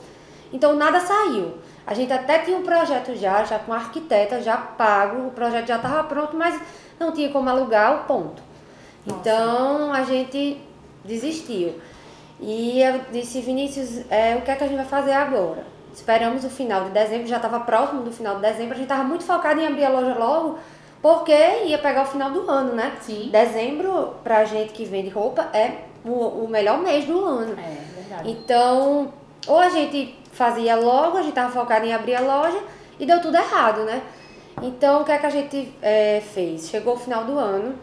Então 0.51 0.75
nada 0.75 0.99
saiu. 0.99 1.55
A 1.85 1.93
gente 1.93 2.11
até 2.13 2.39
tinha 2.39 2.57
um 2.57 2.63
projeto 2.63 3.15
já, 3.15 3.43
já 3.43 3.59
com 3.59 3.73
arquiteta, 3.73 4.41
já 4.41 4.57
pago, 4.57 5.27
o 5.27 5.31
projeto 5.31 5.67
já 5.67 5.77
estava 5.77 6.03
pronto, 6.03 6.35
mas 6.35 6.59
não 6.99 7.11
tinha 7.11 7.29
como 7.29 7.49
alugar 7.49 8.01
o 8.01 8.03
ponto. 8.05 8.41
Nossa. 9.05 9.19
Então 9.19 9.93
a 9.93 10.03
gente 10.03 10.61
desistiu. 11.03 11.75
E 12.39 12.81
eu 12.81 13.01
disse, 13.11 13.41
Vinícius, 13.41 14.03
é, 14.09 14.35
o 14.35 14.41
que 14.41 14.51
é 14.51 14.55
que 14.55 14.63
a 14.63 14.67
gente 14.67 14.77
vai 14.77 14.85
fazer 14.85 15.13
agora? 15.13 15.73
esperamos 15.93 16.43
o 16.43 16.49
final 16.49 16.85
de 16.85 16.89
dezembro, 16.89 17.27
já 17.27 17.37
estava 17.37 17.59
próximo 17.59 18.01
do 18.01 18.11
final 18.11 18.35
de 18.35 18.41
dezembro, 18.41 18.73
a 18.73 18.77
gente 18.77 18.85
estava 18.85 19.03
muito 19.03 19.23
focado 19.23 19.59
em 19.59 19.67
abrir 19.67 19.85
a 19.85 19.89
loja 19.89 20.17
logo, 20.17 20.57
porque 21.03 21.33
ia 21.65 21.77
pegar 21.79 22.03
o 22.03 22.05
final 22.05 22.31
do 22.31 22.49
ano, 22.49 22.73
né? 22.73 22.95
Sim. 23.01 23.27
Dezembro, 23.29 24.15
pra 24.23 24.45
gente 24.45 24.71
que 24.71 24.85
vende 24.85 25.09
roupa, 25.09 25.49
é 25.53 25.79
o, 26.05 26.45
o 26.45 26.47
melhor 26.47 26.79
mês 26.79 27.03
do 27.03 27.25
ano. 27.25 27.59
É, 27.59 27.77
verdade. 27.93 28.31
Então, 28.31 29.13
ou 29.45 29.59
a 29.59 29.67
gente 29.67 30.17
fazia 30.31 30.77
logo, 30.77 31.17
a 31.17 31.19
gente 31.19 31.31
estava 31.31 31.51
focado 31.51 31.85
em 31.85 31.93
abrir 31.93 32.15
a 32.15 32.21
loja 32.21 32.57
e 32.97 33.05
deu 33.05 33.21
tudo 33.21 33.35
errado, 33.35 33.83
né? 33.83 34.01
Então, 34.61 35.01
o 35.01 35.03
que 35.03 35.11
é 35.11 35.17
que 35.17 35.25
a 35.25 35.29
gente 35.29 35.75
é, 35.81 36.21
fez? 36.21 36.69
Chegou 36.69 36.93
o 36.93 36.97
final 36.97 37.25
do 37.25 37.37
ano 37.37 37.75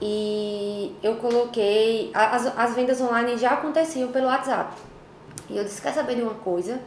e 0.00 0.96
eu 1.02 1.16
coloquei. 1.16 2.10
As, 2.14 2.46
as 2.58 2.74
vendas 2.74 2.98
online 2.98 3.36
já 3.36 3.50
aconteciam 3.50 4.08
pelo 4.08 4.28
WhatsApp. 4.28 4.74
E 5.50 5.58
eu 5.58 5.64
disse: 5.64 5.82
quer 5.82 5.92
saber 5.92 6.14
de 6.14 6.22
uma 6.22 6.34
coisa? 6.36 6.80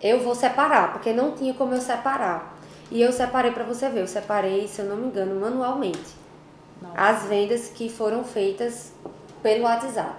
Eu 0.00 0.20
vou 0.20 0.34
separar, 0.34 0.92
porque 0.94 1.12
não 1.12 1.32
tinha 1.32 1.52
como 1.52 1.74
eu 1.74 1.80
separar. 1.82 2.55
E 2.90 3.02
eu 3.02 3.12
separei 3.12 3.50
para 3.50 3.64
você 3.64 3.88
ver, 3.88 4.02
eu 4.02 4.06
separei, 4.06 4.68
se 4.68 4.80
eu 4.80 4.86
não 4.86 4.96
me 4.96 5.06
engano, 5.08 5.40
manualmente. 5.40 6.14
Nossa. 6.80 6.94
As 6.96 7.24
vendas 7.24 7.68
que 7.68 7.88
foram 7.88 8.22
feitas 8.22 8.92
pelo 9.42 9.64
WhatsApp. 9.64 10.14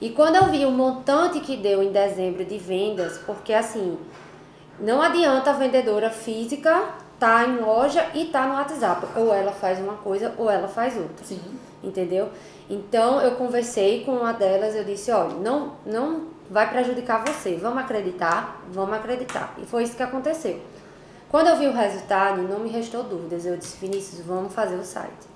E 0.00 0.10
quando 0.10 0.36
eu 0.36 0.46
vi 0.46 0.64
o 0.64 0.70
montante 0.70 1.40
que 1.40 1.56
deu 1.56 1.82
em 1.82 1.92
dezembro 1.92 2.44
de 2.44 2.58
vendas, 2.58 3.18
porque 3.18 3.52
assim, 3.52 3.98
não 4.80 5.00
adianta 5.00 5.50
a 5.50 5.52
vendedora 5.52 6.10
física 6.10 6.88
tá 7.20 7.44
em 7.44 7.60
loja 7.60 8.04
e 8.14 8.24
tá 8.24 8.46
no 8.46 8.54
WhatsApp. 8.54 9.06
Ou 9.16 9.32
ela 9.32 9.52
faz 9.52 9.78
uma 9.78 9.94
coisa 9.94 10.34
ou 10.36 10.50
ela 10.50 10.66
faz 10.66 10.96
outra. 10.96 11.24
Sim. 11.24 11.40
Entendeu? 11.84 12.30
Então 12.68 13.20
eu 13.20 13.36
conversei 13.36 14.04
com 14.04 14.12
uma 14.12 14.32
delas, 14.32 14.74
eu 14.74 14.82
disse, 14.82 15.12
olha, 15.12 15.34
não, 15.34 15.74
não 15.86 16.22
vai 16.50 16.68
prejudicar 16.68 17.24
você. 17.24 17.56
Vamos 17.56 17.78
acreditar, 17.78 18.60
vamos 18.72 18.96
acreditar. 18.96 19.54
E 19.58 19.66
foi 19.66 19.84
isso 19.84 19.94
que 19.94 20.02
aconteceu. 20.02 20.60
Quando 21.32 21.46
eu 21.48 21.56
vi 21.56 21.66
o 21.66 21.72
resultado, 21.72 22.42
não 22.42 22.58
me 22.60 22.68
restou 22.68 23.02
dúvidas. 23.02 23.46
Eu 23.46 23.56
disse, 23.56 23.78
Vinícius, 23.80 24.20
vamos 24.24 24.52
fazer 24.52 24.76
o 24.76 24.84
site. 24.84 25.26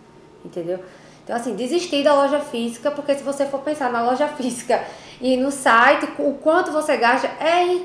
Entendeu? 0.45 0.79
Então, 1.25 1.35
assim, 1.35 1.57
desistir 1.57 2.05
da 2.05 2.15
loja 2.15 2.39
física, 2.39 2.91
porque 2.91 3.15
se 3.15 3.25
você 3.25 3.47
for 3.47 3.61
pensar 3.61 3.91
na 3.91 4.03
loja 4.03 4.29
física 4.37 4.85
e 5.23 5.39
no 5.39 5.51
site, 5.51 6.07
o 6.19 6.35
quanto 6.35 6.71
você 6.71 6.99
gasta 6.99 7.27
é, 7.41 7.77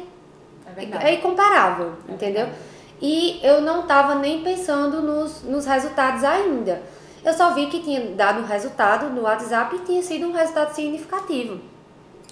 É 0.76 1.08
é 1.08 1.14
incomparável, 1.16 1.94
É 2.10 2.14
entendeu? 2.14 2.46
verdade. 2.48 2.72
E 3.02 3.40
eu 3.42 3.62
não 3.62 3.82
estava 3.82 4.16
nem 4.16 4.44
pensando 4.44 5.02
nos, 5.02 5.42
nos 5.44 5.66
resultados 5.66 6.24
ainda. 6.26 6.84
Eu 7.24 7.34
só 7.34 7.52
vi 7.54 7.68
que 7.68 7.80
tinha 7.80 8.12
dado 8.12 8.42
um 8.42 8.46
resultado 8.46 9.10
no 9.10 9.22
WhatsApp 9.22 9.76
e 9.76 9.80
tinha 9.80 10.04
sido 10.04 10.28
um 10.28 10.34
resultado 10.34 10.76
significativo. 10.76 11.62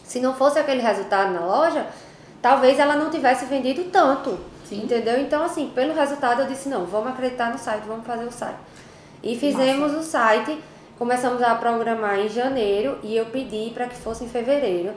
Se 0.03 0.19
não 0.19 0.33
fosse 0.35 0.59
aquele 0.59 0.81
resultado 0.81 1.31
na 1.31 1.45
loja, 1.45 1.87
talvez 2.41 2.77
ela 2.77 2.95
não 2.97 3.09
tivesse 3.09 3.45
vendido 3.45 3.85
tanto. 3.85 4.37
Sim. 4.69 4.83
Entendeu? 4.83 5.19
Então, 5.19 5.43
assim, 5.43 5.71
pelo 5.73 5.93
resultado 5.95 6.43
eu 6.43 6.47
disse, 6.47 6.69
não, 6.69 6.85
vamos 6.85 7.11
acreditar 7.11 7.51
no 7.51 7.57
site, 7.57 7.83
vamos 7.87 8.05
fazer 8.05 8.25
o 8.25 8.31
site. 8.31 8.59
E 9.23 9.35
fizemos 9.35 9.93
o 9.93 10.03
site, 10.03 10.61
começamos 10.97 11.41
a 11.41 11.55
programar 11.55 12.19
em 12.19 12.29
janeiro 12.29 12.99
e 13.01 13.17
eu 13.17 13.25
pedi 13.25 13.71
para 13.73 13.87
que 13.87 13.95
fosse 13.95 14.23
em 14.23 14.29
fevereiro. 14.29 14.93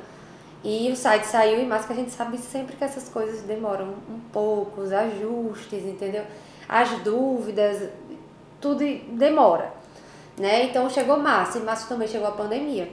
E 0.63 0.91
o 0.93 0.97
site 0.97 1.27
saiu 1.27 1.59
em 1.59 1.67
março, 1.67 1.87
que 1.87 1.93
a 1.95 1.97
gente 1.97 2.13
sabe 2.13 2.37
sempre 2.37 2.77
que 2.77 2.85
essas 2.85 3.09
coisas 3.09 3.41
demoram 3.43 3.95
um 4.09 4.21
pouco, 4.31 4.83
os 4.83 4.93
ajustes, 4.93 5.83
entendeu? 5.85 6.23
As 6.69 6.91
dúvidas, 7.01 7.89
tudo 8.61 8.85
demora, 9.09 9.73
né? 10.39 10.65
Então 10.65 10.89
chegou 10.89 11.17
março, 11.17 11.59
e 11.59 11.63
março 11.63 11.89
também 11.89 12.07
chegou 12.07 12.29
a 12.29 12.33
pandemia. 12.33 12.89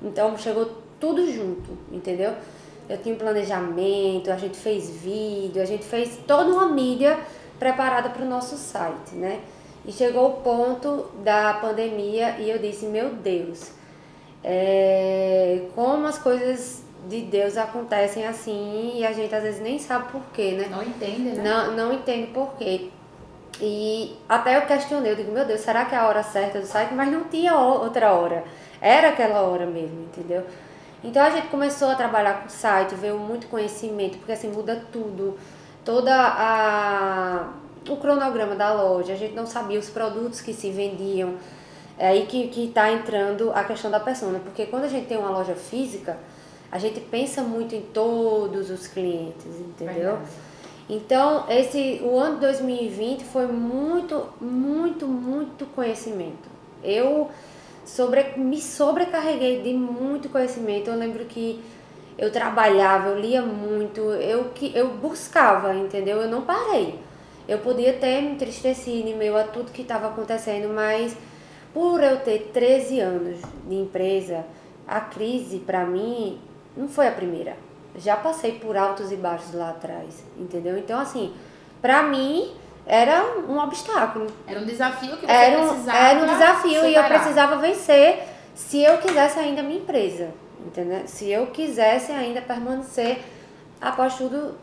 Então 0.00 0.36
chegou 0.36 0.70
tudo 1.00 1.26
junto, 1.32 1.76
entendeu? 1.90 2.34
Eu 2.88 2.98
tinha 2.98 3.14
um 3.14 3.18
planejamento, 3.18 4.30
a 4.30 4.36
gente 4.36 4.56
fez 4.56 4.90
vídeo, 4.90 5.62
a 5.62 5.64
gente 5.64 5.84
fez 5.84 6.18
toda 6.26 6.50
uma 6.50 6.66
mídia 6.66 7.18
preparada 7.58 8.10
para 8.10 8.22
o 8.22 8.28
nosso 8.28 8.56
site, 8.56 9.14
né? 9.14 9.40
E 9.86 9.92
chegou 9.92 10.28
o 10.28 10.32
ponto 10.42 11.10
da 11.22 11.54
pandemia 11.54 12.36
e 12.38 12.50
eu 12.50 12.58
disse, 12.58 12.86
meu 12.86 13.10
Deus, 13.10 13.70
é, 14.42 15.62
como 15.74 16.06
as 16.06 16.18
coisas 16.18 16.82
de 17.08 17.20
Deus 17.22 17.56
acontecem 17.56 18.26
assim 18.26 18.92
e 18.96 19.06
a 19.06 19.12
gente 19.12 19.34
às 19.34 19.42
vezes 19.42 19.60
nem 19.60 19.78
sabe 19.78 20.10
porquê, 20.10 20.52
né? 20.52 20.68
Não 20.70 20.82
entende, 20.82 21.38
né? 21.38 21.42
Não, 21.42 21.72
não 21.72 21.92
entendo 21.92 22.32
porquê. 22.32 22.90
E 23.60 24.16
até 24.28 24.56
eu 24.56 24.62
questionei, 24.62 25.12
eu 25.12 25.16
digo, 25.16 25.32
meu 25.32 25.44
Deus, 25.44 25.60
será 25.60 25.84
que 25.84 25.94
é 25.94 25.98
a 25.98 26.06
hora 26.06 26.22
certa 26.22 26.60
do 26.60 26.66
site? 26.66 26.92
Mas 26.92 27.10
não 27.10 27.24
tinha 27.24 27.54
outra 27.56 28.12
hora. 28.12 28.44
Era 28.80 29.10
aquela 29.10 29.42
hora 29.42 29.64
mesmo, 29.64 30.02
entendeu? 30.02 30.44
Então 31.04 31.22
a 31.22 31.30
gente 31.30 31.48
começou 31.48 31.88
a 31.88 31.94
trabalhar 31.94 32.40
com 32.40 32.46
o 32.46 32.50
site, 32.50 32.94
veio 32.94 33.18
muito 33.18 33.46
conhecimento, 33.48 34.16
porque 34.16 34.32
assim 34.32 34.48
muda 34.48 34.82
tudo. 34.90 35.38
Toda 35.84 36.12
a 36.14 37.52
o 37.86 37.96
cronograma 37.98 38.54
da 38.54 38.72
loja, 38.72 39.12
a 39.12 39.16
gente 39.16 39.34
não 39.34 39.46
sabia 39.46 39.78
os 39.78 39.90
produtos 39.90 40.40
que 40.40 40.54
se 40.54 40.70
vendiam. 40.70 41.34
É 41.98 42.08
aí 42.08 42.26
que, 42.26 42.48
que 42.48 42.68
tá 42.68 42.90
entrando 42.90 43.52
a 43.52 43.62
questão 43.62 43.90
da 43.90 44.00
persona, 44.00 44.38
porque 44.38 44.66
quando 44.66 44.84
a 44.84 44.88
gente 44.88 45.06
tem 45.06 45.18
uma 45.18 45.30
loja 45.30 45.54
física, 45.54 46.16
a 46.72 46.78
gente 46.78 46.98
pensa 46.98 47.42
muito 47.42 47.74
em 47.74 47.82
todos 47.82 48.70
os 48.70 48.86
clientes, 48.86 49.46
entendeu? 49.60 50.16
Verdade. 50.16 50.30
Então, 50.88 51.44
esse 51.48 52.00
o 52.02 52.18
ano 52.18 52.34
de 52.34 52.40
2020 52.40 53.24
foi 53.24 53.46
muito, 53.46 54.26
muito, 54.40 55.06
muito 55.06 55.66
conhecimento. 55.66 56.48
Eu 56.82 57.30
sobre, 57.84 58.34
me 58.36 58.60
sobrecarreguei 58.60 59.62
de 59.62 59.72
muito 59.72 60.28
conhecimento. 60.28 60.88
Eu 60.88 60.96
lembro 60.96 61.24
que 61.24 61.62
eu 62.16 62.30
trabalhava, 62.30 63.10
eu 63.10 63.18
lia 63.18 63.42
muito, 63.42 64.00
eu 64.00 64.50
que 64.54 64.72
eu 64.74 64.88
buscava, 64.88 65.74
entendeu? 65.74 66.20
Eu 66.20 66.28
não 66.28 66.42
parei. 66.42 66.98
Eu 67.46 67.58
podia 67.58 67.92
ter 67.92 68.22
me 68.22 68.32
entristecido 68.32 69.08
em 69.08 69.16
meio 69.16 69.36
a 69.36 69.44
tudo 69.44 69.72
que 69.72 69.82
estava 69.82 70.08
acontecendo, 70.08 70.72
mas 70.72 71.16
por 71.74 72.02
eu 72.02 72.20
ter 72.20 72.50
13 72.52 73.00
anos 73.00 73.38
de 73.68 73.74
empresa, 73.74 74.44
a 74.86 75.00
crise 75.00 75.58
para 75.58 75.84
mim 75.84 76.38
não 76.76 76.88
foi 76.88 77.08
a 77.08 77.12
primeira. 77.12 77.56
Já 77.96 78.16
passei 78.16 78.52
por 78.52 78.76
altos 78.76 79.12
e 79.12 79.16
baixos 79.16 79.54
lá 79.54 79.70
atrás, 79.70 80.24
entendeu? 80.38 80.78
Então 80.78 80.98
assim, 80.98 81.32
para 81.82 82.02
mim 82.02 82.52
era 82.86 83.24
um 83.48 83.58
obstáculo. 83.58 84.26
Era 84.46 84.60
um 84.60 84.64
desafio 84.66 85.16
que 85.16 85.26
você 85.26 85.32
Era 85.32 85.62
um, 85.62 85.68
precisava 85.68 85.98
era 85.98 86.18
um 86.22 86.26
desafio 86.26 86.84
e 86.86 86.94
eu 86.94 87.04
precisava 87.04 87.56
vencer 87.56 88.22
se 88.54 88.82
eu 88.82 88.98
quisesse 88.98 89.38
ainda 89.38 89.62
minha 89.62 89.80
empresa, 89.80 90.30
entendeu? 90.64 91.02
Se 91.06 91.30
eu 91.30 91.46
quisesse 91.48 92.12
ainda 92.12 92.42
permanecer 92.42 93.22
após 93.80 94.16
tudo 94.16 94.54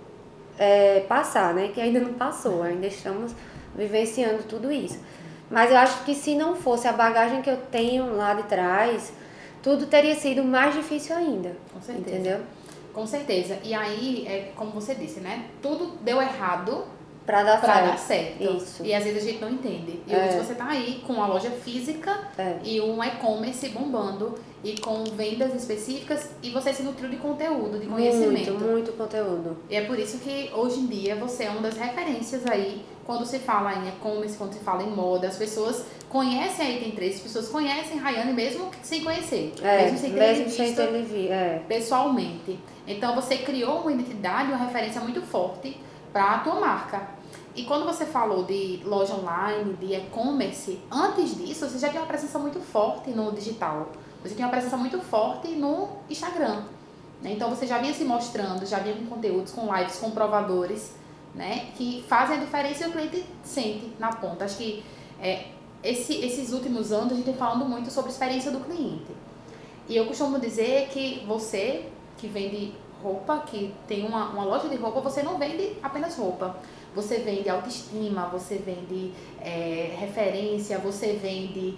é, 0.58 1.02
passar, 1.02 1.54
né? 1.54 1.72
Que 1.74 1.82
ainda 1.82 2.00
não 2.00 2.14
passou, 2.14 2.62
ainda 2.64 2.88
estamos 2.88 3.34
vivenciando 3.76 4.44
tudo 4.44 4.72
isso. 4.72 5.00
Mas 5.50 5.72
eu 5.72 5.78
acho 5.78 6.04
que 6.06 6.14
se 6.14 6.36
não 6.36 6.56
fosse 6.56 6.88
a 6.88 6.94
bagagem 6.94 7.42
que 7.42 7.50
eu 7.50 7.58
tenho 7.58 8.16
lá 8.16 8.34
de 8.34 8.44
trás, 8.44 9.12
tudo 9.62 9.86
teria 9.88 10.16
sido 10.16 10.44
mais 10.44 10.74
difícil 10.76 11.16
ainda, 11.16 11.56
Com 11.74 11.82
certeza. 11.82 12.10
entendeu? 12.10 12.40
Com 12.94 13.08
certeza. 13.08 13.58
E 13.64 13.74
aí, 13.74 14.26
é 14.28 14.52
como 14.56 14.72
você 14.72 14.96
disse, 14.96 15.20
né? 15.20 15.46
Tudo 15.62 15.98
deu 16.02 16.22
errado 16.22 16.86
Pra 17.26 17.44
dar 17.44 17.62
pra 17.62 17.74
certo. 17.74 17.88
dar 17.88 17.98
certo. 17.98 18.44
Isso. 18.58 18.84
E 18.84 18.94
às 18.94 19.04
vezes 19.04 19.24
a 19.24 19.26
gente 19.26 19.42
não 19.42 19.50
entende. 19.52 20.00
E 20.08 20.14
É. 20.14 20.28
hoje 20.28 20.38
você 20.46 20.56
tá 20.56 20.68
aí 20.68 21.04
com 21.06 21.14
uma 21.14 21.28
loja 21.28 21.52
física 21.52 22.20
É. 22.38 22.58
e 22.64 22.82
um 22.82 23.04
e-commerce 23.04 23.70
bombando 23.70 24.38
e 24.64 24.80
com 24.80 25.04
vendas 25.06 25.54
específicas 25.56 26.30
e 26.42 26.50
você 26.50 26.74
se 26.74 26.84
nutriu 26.84 27.10
de 27.10 27.18
conteúdo, 27.18 27.80
de 27.80 27.86
conhecimento. 27.88 28.52
Muito, 28.54 28.66
muito 28.66 28.92
conteúdo. 28.94 29.58
E 29.70 29.76
é 29.76 29.82
por 29.82 29.98
isso 30.00 30.18
que 30.20 30.50
hoje 30.54 30.80
em 30.80 30.88
dia 30.88 31.16
você 31.16 31.44
é 31.46 31.50
uma 31.50 31.62
das 31.62 31.78
referências 31.78 32.46
aí 32.48 32.84
quando 33.06 33.26
se 33.26 33.40
fala 33.40 33.74
em 33.74 33.88
e-commerce, 33.90 34.38
quando 34.38 34.54
se 34.54 34.60
fala 34.60 34.84
em 34.84 34.90
moda. 34.90 35.28
As 35.28 35.38
pessoas 35.38 35.86
conhecem 36.10 36.66
a 36.66 36.70
Item 36.72 36.92
3, 36.92 37.16
as 37.16 37.22
pessoas 37.22 37.50
conhecem 37.50 37.98
Rayane 37.98 38.34
mesmo 38.34 38.70
sem 38.82 39.04
conhecer. 39.04 39.54
É, 39.62 39.84
mesmo 39.84 39.98
sem 39.98 40.12
ter 40.12 40.20
mesmo 40.20 40.50
sem 40.50 40.76
ter 40.76 41.32
é. 41.32 41.62
pessoalmente. 41.68 42.60
Então 42.88 43.16
você 43.16 43.38
criou 43.38 43.82
uma 43.82 43.92
identidade, 43.92 44.50
uma 44.52 44.58
referência 44.66 45.02
muito 45.02 45.22
forte 45.22 45.78
para 46.12 46.36
a 46.36 46.40
tua 46.40 46.60
marca. 46.60 47.02
E 47.56 47.64
quando 47.64 47.86
você 47.86 48.06
falou 48.06 48.44
de 48.44 48.82
loja 48.86 49.14
online, 49.14 49.74
de 49.74 49.94
e-commerce, 49.94 50.80
antes 50.90 51.36
disso 51.38 51.68
você 51.68 51.78
já 51.80 51.90
tinha 51.90 52.02
uma 52.02 52.08
presença 52.08 52.40
muito 52.40 52.60
forte 52.62 53.10
no 53.12 53.32
digital. 53.34 53.90
Você 54.24 54.36
tinha 54.36 54.46
uma 54.48 54.52
presença 54.52 54.78
muito 54.78 55.00
forte 55.02 55.50
no 55.50 55.90
Instagram. 56.10 56.64
né? 57.22 57.34
Então 57.34 57.50
você 57.50 57.68
já 57.68 57.78
vinha 57.78 57.94
se 57.94 58.04
mostrando, 58.04 58.66
já 58.66 58.80
vinha 58.80 58.96
com 58.96 59.06
conteúdos, 59.06 59.52
com 59.52 59.72
lives, 59.76 59.98
com 59.98 60.10
provadores, 60.12 60.96
né? 61.36 61.68
Que 61.76 62.04
fazem 62.08 62.38
a 62.38 62.40
diferença 62.40 62.86
e 62.86 62.90
o 62.90 62.92
cliente 62.92 63.26
sente 63.44 63.92
na 64.00 64.10
ponta. 64.14 64.46
Acho 64.46 64.58
que 64.58 64.84
é, 65.22 65.46
esse- 65.84 66.16
esses 66.26 66.52
últimos 66.52 66.92
anos 66.92 67.12
a 67.12 67.16
gente 67.16 67.26
tem 67.26 67.34
falando 67.36 67.66
muito 67.66 67.92
sobre 67.92 68.10
a 68.10 68.14
experiência 68.14 68.50
do 68.52 68.60
cliente. 68.62 69.12
E 69.90 69.96
eu 69.96 70.06
costumo 70.08 70.40
dizer 70.40 70.88
que 70.90 71.24
você 71.28 71.86
que 72.18 72.28
vende 72.28 72.74
roupa, 73.02 73.40
que 73.40 73.74
tem 73.88 74.06
uma, 74.06 74.30
uma 74.30 74.44
loja 74.44 74.70
de 74.70 74.76
roupa, 74.76 75.02
você 75.02 75.24
não 75.24 75.38
vende 75.38 75.78
apenas 75.82 76.16
roupa. 76.18 76.56
Você 76.94 77.20
vende 77.20 77.50
autoestima, 77.50 78.26
você 78.28 78.56
vende 78.58 79.14
é, 79.40 79.96
referência, 79.98 80.78
você 80.78 81.14
vende 81.14 81.78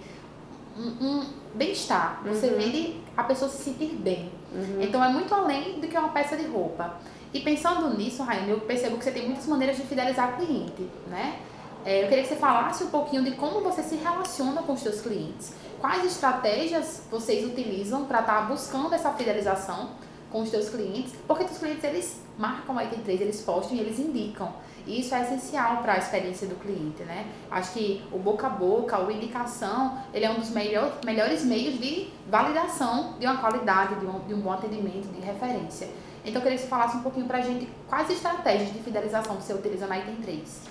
um, 0.76 1.06
um 1.06 1.26
bem-estar. 1.54 2.20
Você 2.24 2.48
Uhum. 2.48 2.58
vende 2.58 2.96
a 3.16 3.22
pessoa 3.22 3.48
se 3.50 3.62
sentir 3.62 3.94
bem. 3.94 4.30
Uhum. 4.52 4.82
Então 4.82 5.02
é 5.02 5.08
muito 5.08 5.32
além 5.34 5.80
do 5.80 5.86
que 5.86 5.96
uma 5.96 6.08
peça 6.08 6.36
de 6.36 6.46
roupa. 6.46 6.94
E 7.32 7.40
pensando 7.40 7.96
nisso, 7.96 8.22
Raine, 8.22 8.50
eu 8.50 8.60
percebo 8.60 8.96
que 8.96 9.04
você 9.04 9.10
tem 9.10 9.26
muitas 9.26 9.46
maneiras 9.46 9.76
de 9.76 9.82
fidelizar 9.82 10.34
o 10.34 10.36
cliente, 10.44 10.88
né? 11.08 11.38
É, 11.84 12.04
eu 12.04 12.08
queria 12.08 12.22
que 12.22 12.28
você 12.30 12.36
falasse 12.36 12.82
um 12.84 12.88
pouquinho 12.88 13.22
de 13.22 13.32
como 13.32 13.60
você 13.60 13.82
se 13.82 13.96
relaciona 13.96 14.62
com 14.62 14.72
os 14.72 14.80
seus 14.80 15.00
clientes. 15.00 15.52
Quais 15.80 16.04
estratégias 16.04 17.02
vocês 17.10 17.44
utilizam 17.44 18.06
para 18.06 18.20
estar 18.20 18.36
tá 18.36 18.42
buscando 18.42 18.94
essa 18.94 19.10
fidelização 19.12 19.90
com 20.34 20.42
os 20.42 20.48
seus 20.48 20.68
clientes? 20.68 21.14
Porque 21.28 21.44
os 21.44 21.58
clientes, 21.58 21.84
eles 21.84 22.20
marcam 22.36 22.76
a 22.76 22.82
Item 22.82 23.02
3, 23.02 23.20
eles 23.20 23.40
postam 23.42 23.76
e 23.76 23.80
eles 23.80 24.00
indicam. 24.00 24.52
E 24.84 24.98
isso 24.98 25.14
é 25.14 25.22
essencial 25.22 25.76
para 25.76 25.92
a 25.92 25.98
experiência 25.98 26.48
do 26.48 26.56
cliente, 26.56 27.04
né? 27.04 27.28
Acho 27.48 27.72
que 27.72 28.02
o 28.10 28.18
boca 28.18 28.48
a 28.48 28.50
boca, 28.50 28.96
a 28.96 29.12
indicação, 29.12 29.96
ele 30.12 30.24
é 30.24 30.30
um 30.32 30.40
dos 30.40 30.50
melhor, 30.50 30.98
melhores 31.04 31.44
meios 31.44 31.78
de 31.78 32.08
validação 32.28 33.14
de 33.16 33.26
uma 33.26 33.36
qualidade, 33.36 33.94
de 33.94 34.06
um, 34.06 34.18
de 34.26 34.34
um 34.34 34.40
bom 34.40 34.50
atendimento, 34.50 35.06
de 35.06 35.20
referência. 35.20 35.88
Então, 36.24 36.40
eu 36.40 36.42
queria 36.42 36.58
que 36.58 36.64
você 36.64 36.68
falasse 36.68 36.96
um 36.96 37.02
pouquinho 37.02 37.26
para 37.26 37.38
a 37.38 37.42
gente 37.42 37.68
quais 37.88 38.10
estratégias 38.10 38.72
de 38.72 38.80
fidelização 38.80 39.36
você 39.36 39.54
utiliza 39.54 39.86
na 39.86 40.00
Item 40.00 40.16
3. 40.16 40.62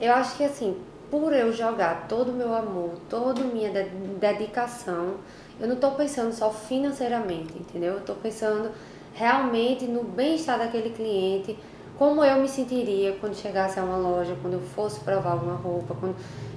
Eu 0.00 0.12
acho 0.12 0.36
que 0.36 0.44
assim, 0.44 0.80
por 1.10 1.32
eu 1.32 1.52
jogar 1.52 2.06
todo 2.06 2.30
o 2.30 2.34
meu 2.34 2.54
amor, 2.54 2.92
toda 3.10 3.40
a 3.40 3.44
minha 3.44 3.72
dedicação, 4.20 5.16
eu 5.58 5.66
não 5.66 5.74
estou 5.74 5.90
pensando 5.92 6.32
só 6.32 6.52
financeiramente, 6.52 7.58
entendeu? 7.58 7.94
Eu 7.94 7.98
estou 7.98 8.14
pensando 8.14 8.70
realmente 9.18 9.84
no 9.84 10.04
bem-estar 10.04 10.58
daquele 10.58 10.90
cliente, 10.90 11.58
como 11.98 12.24
eu 12.24 12.40
me 12.40 12.48
sentiria 12.48 13.16
quando 13.20 13.34
chegasse 13.34 13.80
a 13.80 13.82
uma 13.82 13.96
loja, 13.96 14.36
quando 14.40 14.54
eu 14.54 14.60
fosse 14.60 15.00
provar 15.00 15.32
alguma 15.32 15.56
roupa, 15.56 15.96
quando, 15.98 16.14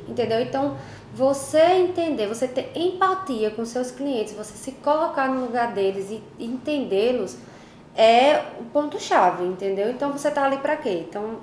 entendeu? 0.07 0.39
Então, 0.39 0.77
você 1.15 1.59
entender, 1.73 2.27
você 2.27 2.47
ter 2.47 2.71
empatia 2.75 3.49
com 3.49 3.65
seus 3.65 3.89
clientes, 3.89 4.33
você 4.33 4.53
se 4.53 4.73
colocar 4.73 5.27
no 5.27 5.41
lugar 5.41 5.73
deles 5.73 6.11
e 6.11 6.21
entendê-los 6.39 7.35
é 7.95 8.39
o 8.59 8.65
ponto 8.65 8.99
chave, 8.99 9.43
entendeu? 9.43 9.89
Então, 9.89 10.11
você 10.11 10.29
tá 10.29 10.45
ali 10.45 10.57
para 10.57 10.77
quê? 10.77 11.03
Então, 11.09 11.37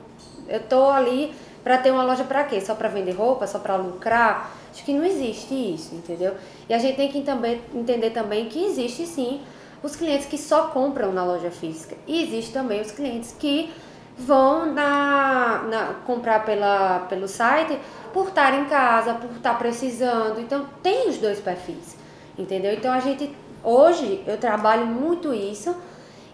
eu 0.48 0.60
tô 0.60 0.88
ali 0.88 1.34
para 1.64 1.76
ter 1.78 1.90
uma 1.90 2.04
loja 2.04 2.22
para 2.22 2.44
quê? 2.44 2.60
Só 2.60 2.76
para 2.76 2.88
vender 2.88 3.12
roupa, 3.12 3.46
só 3.48 3.58
para 3.58 3.75
lucrar? 3.75 4.56
Acho 4.70 4.84
que 4.84 4.92
não 4.92 5.04
existe 5.04 5.52
isso, 5.52 5.94
entendeu? 5.96 6.34
E 6.68 6.72
a 6.72 6.78
gente 6.78 6.96
tem 6.96 7.08
que 7.08 7.22
também, 7.22 7.60
entender 7.75 8.10
também 8.10 8.46
que 8.46 8.64
existe 8.64 9.04
sim 9.04 9.40
os 9.82 9.97
clientes 9.97 10.26
que 10.26 10.38
só 10.38 10.68
compram 10.68 11.12
na 11.12 11.25
loja 11.25 11.50
física. 11.50 11.97
E 12.06 12.23
existe 12.23 12.52
também 12.52 12.80
os 12.80 12.90
clientes 12.90 13.35
que 13.38 13.73
vão 14.16 14.66
na, 14.73 15.62
na, 15.70 15.94
comprar 16.06 16.44
pela, 16.44 17.00
pelo 17.08 17.28
site 17.28 17.78
por 18.12 18.28
estar 18.28 18.54
em 18.54 18.64
casa, 18.64 19.14
por 19.14 19.30
estar 19.30 19.56
precisando. 19.58 20.40
Então 20.40 20.66
tem 20.82 21.08
os 21.08 21.18
dois 21.18 21.40
perfis, 21.40 21.97
entendeu? 22.37 22.73
Então 22.73 22.92
a 22.92 23.00
gente 23.00 23.35
hoje 23.62 24.23
eu 24.26 24.38
trabalho 24.38 24.87
muito 24.87 25.32
isso 25.32 25.76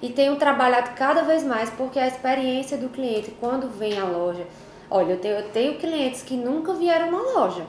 e 0.01 0.11
tenho 0.11 0.37
trabalhado 0.37 0.91
cada 0.95 1.23
vez 1.23 1.45
mais 1.45 1.71
porque 1.71 1.99
a 1.99 2.07
experiência 2.07 2.77
do 2.77 2.89
cliente 2.89 3.35
quando 3.41 3.69
vem 3.69 3.99
à 3.99 4.05
loja 4.05 4.47
Olha, 4.91 5.13
eu 5.13 5.19
tenho, 5.19 5.35
eu 5.35 5.49
tenho 5.51 5.79
clientes 5.79 6.23
que 6.23 6.37
nunca 6.37 6.73
vieram 6.75 7.11
na 7.11 7.19
loja. 7.19 7.67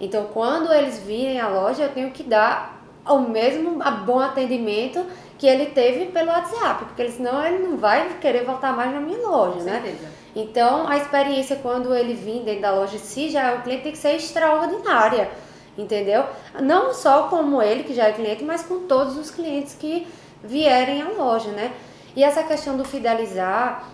Então, 0.00 0.26
quando 0.32 0.72
eles 0.72 0.98
virem 0.98 1.40
à 1.40 1.48
loja, 1.48 1.84
eu 1.84 1.92
tenho 1.92 2.10
que 2.10 2.22
dar 2.22 2.75
o 3.08 3.20
mesmo 3.20 3.78
bom 4.04 4.20
atendimento 4.20 5.04
que 5.38 5.46
ele 5.46 5.66
teve 5.66 6.06
pelo 6.06 6.28
WhatsApp, 6.28 6.86
porque 6.86 7.08
senão 7.10 7.44
ele 7.44 7.58
não 7.58 7.76
vai 7.76 8.08
querer 8.20 8.44
voltar 8.44 8.74
mais 8.74 8.92
na 8.92 9.00
minha 9.00 9.18
loja, 9.18 9.60
né? 9.60 9.80
Certeza. 9.82 10.08
Então, 10.34 10.88
a 10.88 10.96
experiência 10.96 11.56
quando 11.56 11.94
ele 11.94 12.14
vir 12.14 12.42
dentro 12.42 12.62
da 12.62 12.72
loja, 12.72 12.98
se 12.98 13.28
já 13.28 13.50
é 13.50 13.54
o 13.56 13.62
cliente, 13.62 13.82
tem 13.84 13.92
que 13.92 13.98
ser 13.98 14.16
extraordinária, 14.16 15.30
entendeu? 15.76 16.24
Não 16.60 16.92
só 16.92 17.24
como 17.24 17.60
ele, 17.62 17.84
que 17.84 17.94
já 17.94 18.04
é 18.04 18.12
cliente, 18.12 18.44
mas 18.44 18.62
com 18.62 18.86
todos 18.86 19.16
os 19.16 19.30
clientes 19.30 19.74
que 19.74 20.06
vierem 20.42 21.02
à 21.02 21.08
loja, 21.08 21.50
né? 21.50 21.72
E 22.14 22.24
essa 22.24 22.42
questão 22.42 22.76
do 22.76 22.84
fidelizar, 22.84 23.84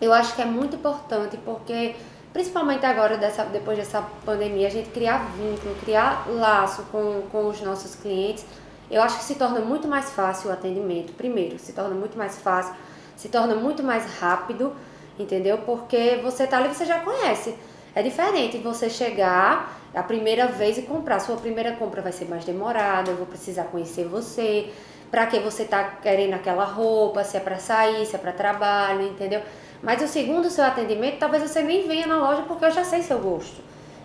eu 0.00 0.12
acho 0.12 0.34
que 0.34 0.42
é 0.42 0.44
muito 0.44 0.76
importante, 0.76 1.36
porque 1.44 1.96
principalmente 2.36 2.84
agora, 2.84 3.16
dessa, 3.16 3.44
depois 3.46 3.78
dessa 3.78 4.02
pandemia, 4.22 4.66
a 4.66 4.70
gente 4.70 4.90
criar 4.90 5.26
vínculo, 5.34 5.74
criar 5.76 6.26
laço 6.28 6.82
com, 6.92 7.22
com 7.32 7.48
os 7.48 7.62
nossos 7.62 7.94
clientes, 7.94 8.44
eu 8.90 9.00
acho 9.00 9.16
que 9.16 9.24
se 9.24 9.36
torna 9.36 9.60
muito 9.60 9.88
mais 9.88 10.10
fácil 10.10 10.50
o 10.50 10.52
atendimento. 10.52 11.14
Primeiro, 11.14 11.58
se 11.58 11.72
torna 11.72 11.94
muito 11.94 12.18
mais 12.18 12.36
fácil, 12.36 12.74
se 13.16 13.30
torna 13.30 13.54
muito 13.54 13.82
mais 13.82 14.04
rápido, 14.20 14.70
entendeu? 15.18 15.56
Porque 15.64 16.20
você 16.22 16.46
tá 16.46 16.58
ali, 16.58 16.68
você 16.68 16.84
já 16.84 17.00
conhece. 17.00 17.54
É 17.94 18.02
diferente 18.02 18.58
você 18.58 18.90
chegar 18.90 19.74
a 19.94 20.02
primeira 20.02 20.46
vez 20.46 20.76
e 20.76 20.82
comprar. 20.82 21.20
Sua 21.20 21.36
primeira 21.38 21.72
compra 21.72 22.02
vai 22.02 22.12
ser 22.12 22.26
mais 22.26 22.44
demorada, 22.44 23.12
eu 23.12 23.16
vou 23.16 23.24
precisar 23.24 23.64
conhecer 23.64 24.04
você, 24.04 24.70
para 25.10 25.24
que 25.24 25.38
você 25.38 25.64
tá 25.64 25.84
querendo 26.02 26.34
aquela 26.34 26.64
roupa, 26.66 27.24
se 27.24 27.38
é 27.38 27.40
para 27.40 27.58
sair, 27.58 28.04
se 28.04 28.14
é 28.14 28.18
para 28.18 28.32
trabalho, 28.32 29.04
entendeu? 29.04 29.40
Mas 29.82 30.02
o 30.02 30.08
segundo 30.08 30.50
seu 30.50 30.64
atendimento, 30.64 31.18
talvez 31.18 31.42
você 31.42 31.62
nem 31.62 31.86
venha 31.86 32.06
na 32.06 32.16
loja 32.16 32.42
porque 32.42 32.64
eu 32.64 32.70
já 32.70 32.84
sei 32.84 33.02
seu 33.02 33.18
gosto, 33.18 33.60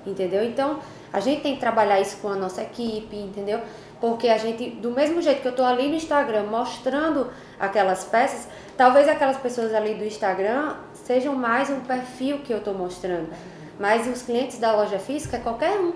entendeu? 0.05 0.43
Então, 0.43 0.79
a 1.11 1.19
gente 1.19 1.41
tem 1.41 1.55
que 1.55 1.59
trabalhar 1.59 1.99
isso 1.99 2.17
com 2.17 2.29
a 2.29 2.35
nossa 2.35 2.61
equipe, 2.61 3.15
entendeu? 3.15 3.59
Porque 3.99 4.27
a 4.29 4.37
gente, 4.37 4.69
do 4.69 4.91
mesmo 4.91 5.21
jeito 5.21 5.41
que 5.41 5.47
eu 5.47 5.55
tô 5.55 5.63
ali 5.63 5.87
no 5.87 5.95
Instagram 5.95 6.43
mostrando 6.43 7.29
aquelas 7.59 8.03
peças, 8.05 8.47
talvez 8.77 9.07
aquelas 9.07 9.37
pessoas 9.37 9.73
ali 9.73 9.93
do 9.93 10.03
Instagram 10.03 10.75
sejam 10.93 11.35
mais 11.35 11.69
um 11.69 11.81
perfil 11.81 12.39
que 12.39 12.53
eu 12.53 12.61
tô 12.61 12.73
mostrando. 12.73 13.29
Mas 13.79 14.07
os 14.07 14.21
clientes 14.21 14.57
da 14.59 14.71
loja 14.71 14.99
física 14.99 15.37
é 15.37 15.39
qualquer 15.39 15.79
um. 15.79 15.93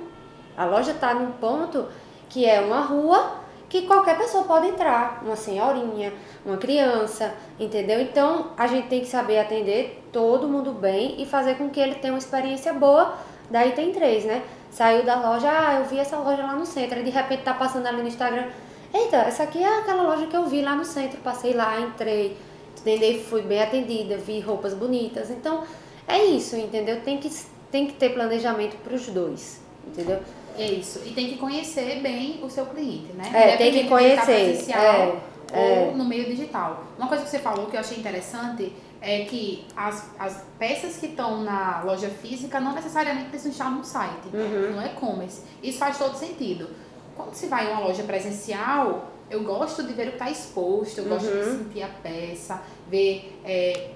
A 0.57 0.65
loja 0.65 0.91
está 0.91 1.13
num 1.13 1.31
ponto 1.33 1.87
que 2.29 2.45
é 2.45 2.59
uma 2.59 2.81
rua 2.81 3.44
que 3.69 3.83
qualquer 3.83 4.17
pessoa 4.17 4.43
pode 4.43 4.67
entrar, 4.67 5.21
uma 5.23 5.35
senhorinha, 5.35 6.13
uma 6.45 6.57
criança, 6.57 7.33
entendeu? 7.59 7.99
Então 7.99 8.51
a 8.57 8.67
gente 8.67 8.87
tem 8.87 9.01
que 9.01 9.07
saber 9.07 9.39
atender 9.39 10.03
todo 10.11 10.47
mundo 10.47 10.71
bem 10.71 11.21
e 11.21 11.25
fazer 11.25 11.55
com 11.55 11.69
que 11.69 11.79
ele 11.79 11.95
tenha 11.95 12.13
uma 12.13 12.19
experiência 12.19 12.73
boa. 12.73 13.17
Daí 13.49 13.71
tem 13.71 13.91
três, 13.91 14.25
né? 14.25 14.43
Saiu 14.71 15.03
da 15.03 15.15
loja, 15.15 15.49
ah, 15.49 15.79
eu 15.79 15.85
vi 15.85 15.99
essa 15.99 16.17
loja 16.17 16.43
lá 16.43 16.53
no 16.53 16.65
centro, 16.65 17.03
de 17.03 17.09
repente 17.09 17.43
tá 17.43 17.53
passando 17.53 17.87
ali 17.87 18.01
no 18.01 18.07
Instagram, 18.07 18.47
eita, 18.93 19.17
essa 19.17 19.43
aqui 19.43 19.63
é 19.63 19.79
aquela 19.79 20.03
loja 20.03 20.27
que 20.27 20.35
eu 20.35 20.45
vi 20.45 20.61
lá 20.61 20.75
no 20.75 20.83
centro, 20.83 21.19
passei 21.21 21.53
lá, 21.53 21.79
entrei, 21.79 22.37
entendeu? 22.77 23.19
Fui 23.23 23.41
bem 23.41 23.61
atendida, 23.61 24.17
vi 24.17 24.39
roupas 24.39 24.73
bonitas. 24.73 25.29
Então 25.29 25.63
é 26.07 26.23
isso, 26.23 26.55
entendeu? 26.55 27.01
Tem 27.01 27.17
que, 27.17 27.29
tem 27.71 27.87
que 27.87 27.93
ter 27.93 28.13
planejamento 28.13 28.75
para 28.83 28.95
os 28.95 29.07
dois, 29.07 29.61
entendeu? 29.87 30.19
É 30.57 30.71
isso. 30.71 31.01
E 31.05 31.11
tem 31.11 31.29
que 31.29 31.37
conhecer 31.37 32.01
bem 32.01 32.39
o 32.43 32.49
seu 32.49 32.65
cliente, 32.65 33.13
né? 33.13 33.29
É, 33.33 33.57
tem 33.57 33.71
que 33.71 33.87
conhecer. 33.87 34.71
É, 34.71 35.15
é. 35.51 35.89
ou 35.89 35.95
no 35.95 36.05
meio 36.05 36.25
digital. 36.25 36.83
Uma 36.97 37.07
coisa 37.07 37.23
que 37.23 37.29
você 37.29 37.39
falou 37.39 37.67
que 37.67 37.75
eu 37.75 37.79
achei 37.79 37.97
interessante 37.97 38.73
é 39.01 39.25
que 39.25 39.65
as, 39.75 40.09
as 40.17 40.43
peças 40.57 40.97
que 40.97 41.07
estão 41.07 41.43
na 41.43 41.83
loja 41.83 42.09
física 42.09 42.59
não 42.59 42.73
necessariamente 42.73 43.29
precisam 43.29 43.51
estar 43.51 43.69
no 43.69 43.83
site, 43.83 44.27
uhum. 44.33 44.75
no 44.75 44.85
e-commerce. 44.85 45.41
Isso 45.61 45.77
faz 45.77 45.97
todo 45.97 46.15
sentido. 46.15 46.69
Quando 47.15 47.33
se 47.33 47.47
vai 47.47 47.67
em 47.67 47.71
uma 47.71 47.81
loja 47.81 48.03
presencial, 48.03 49.11
eu 49.29 49.43
gosto 49.43 49.83
de 49.83 49.93
ver 49.93 50.07
o 50.07 50.11
que 50.11 50.15
está 50.15 50.29
exposto, 50.29 50.99
eu 50.99 51.05
gosto 51.05 51.27
uhum. 51.27 51.39
de 51.39 51.57
sentir 51.57 51.83
a 51.83 51.87
peça, 51.87 52.61
ver 52.89 53.39
é, 53.45 53.91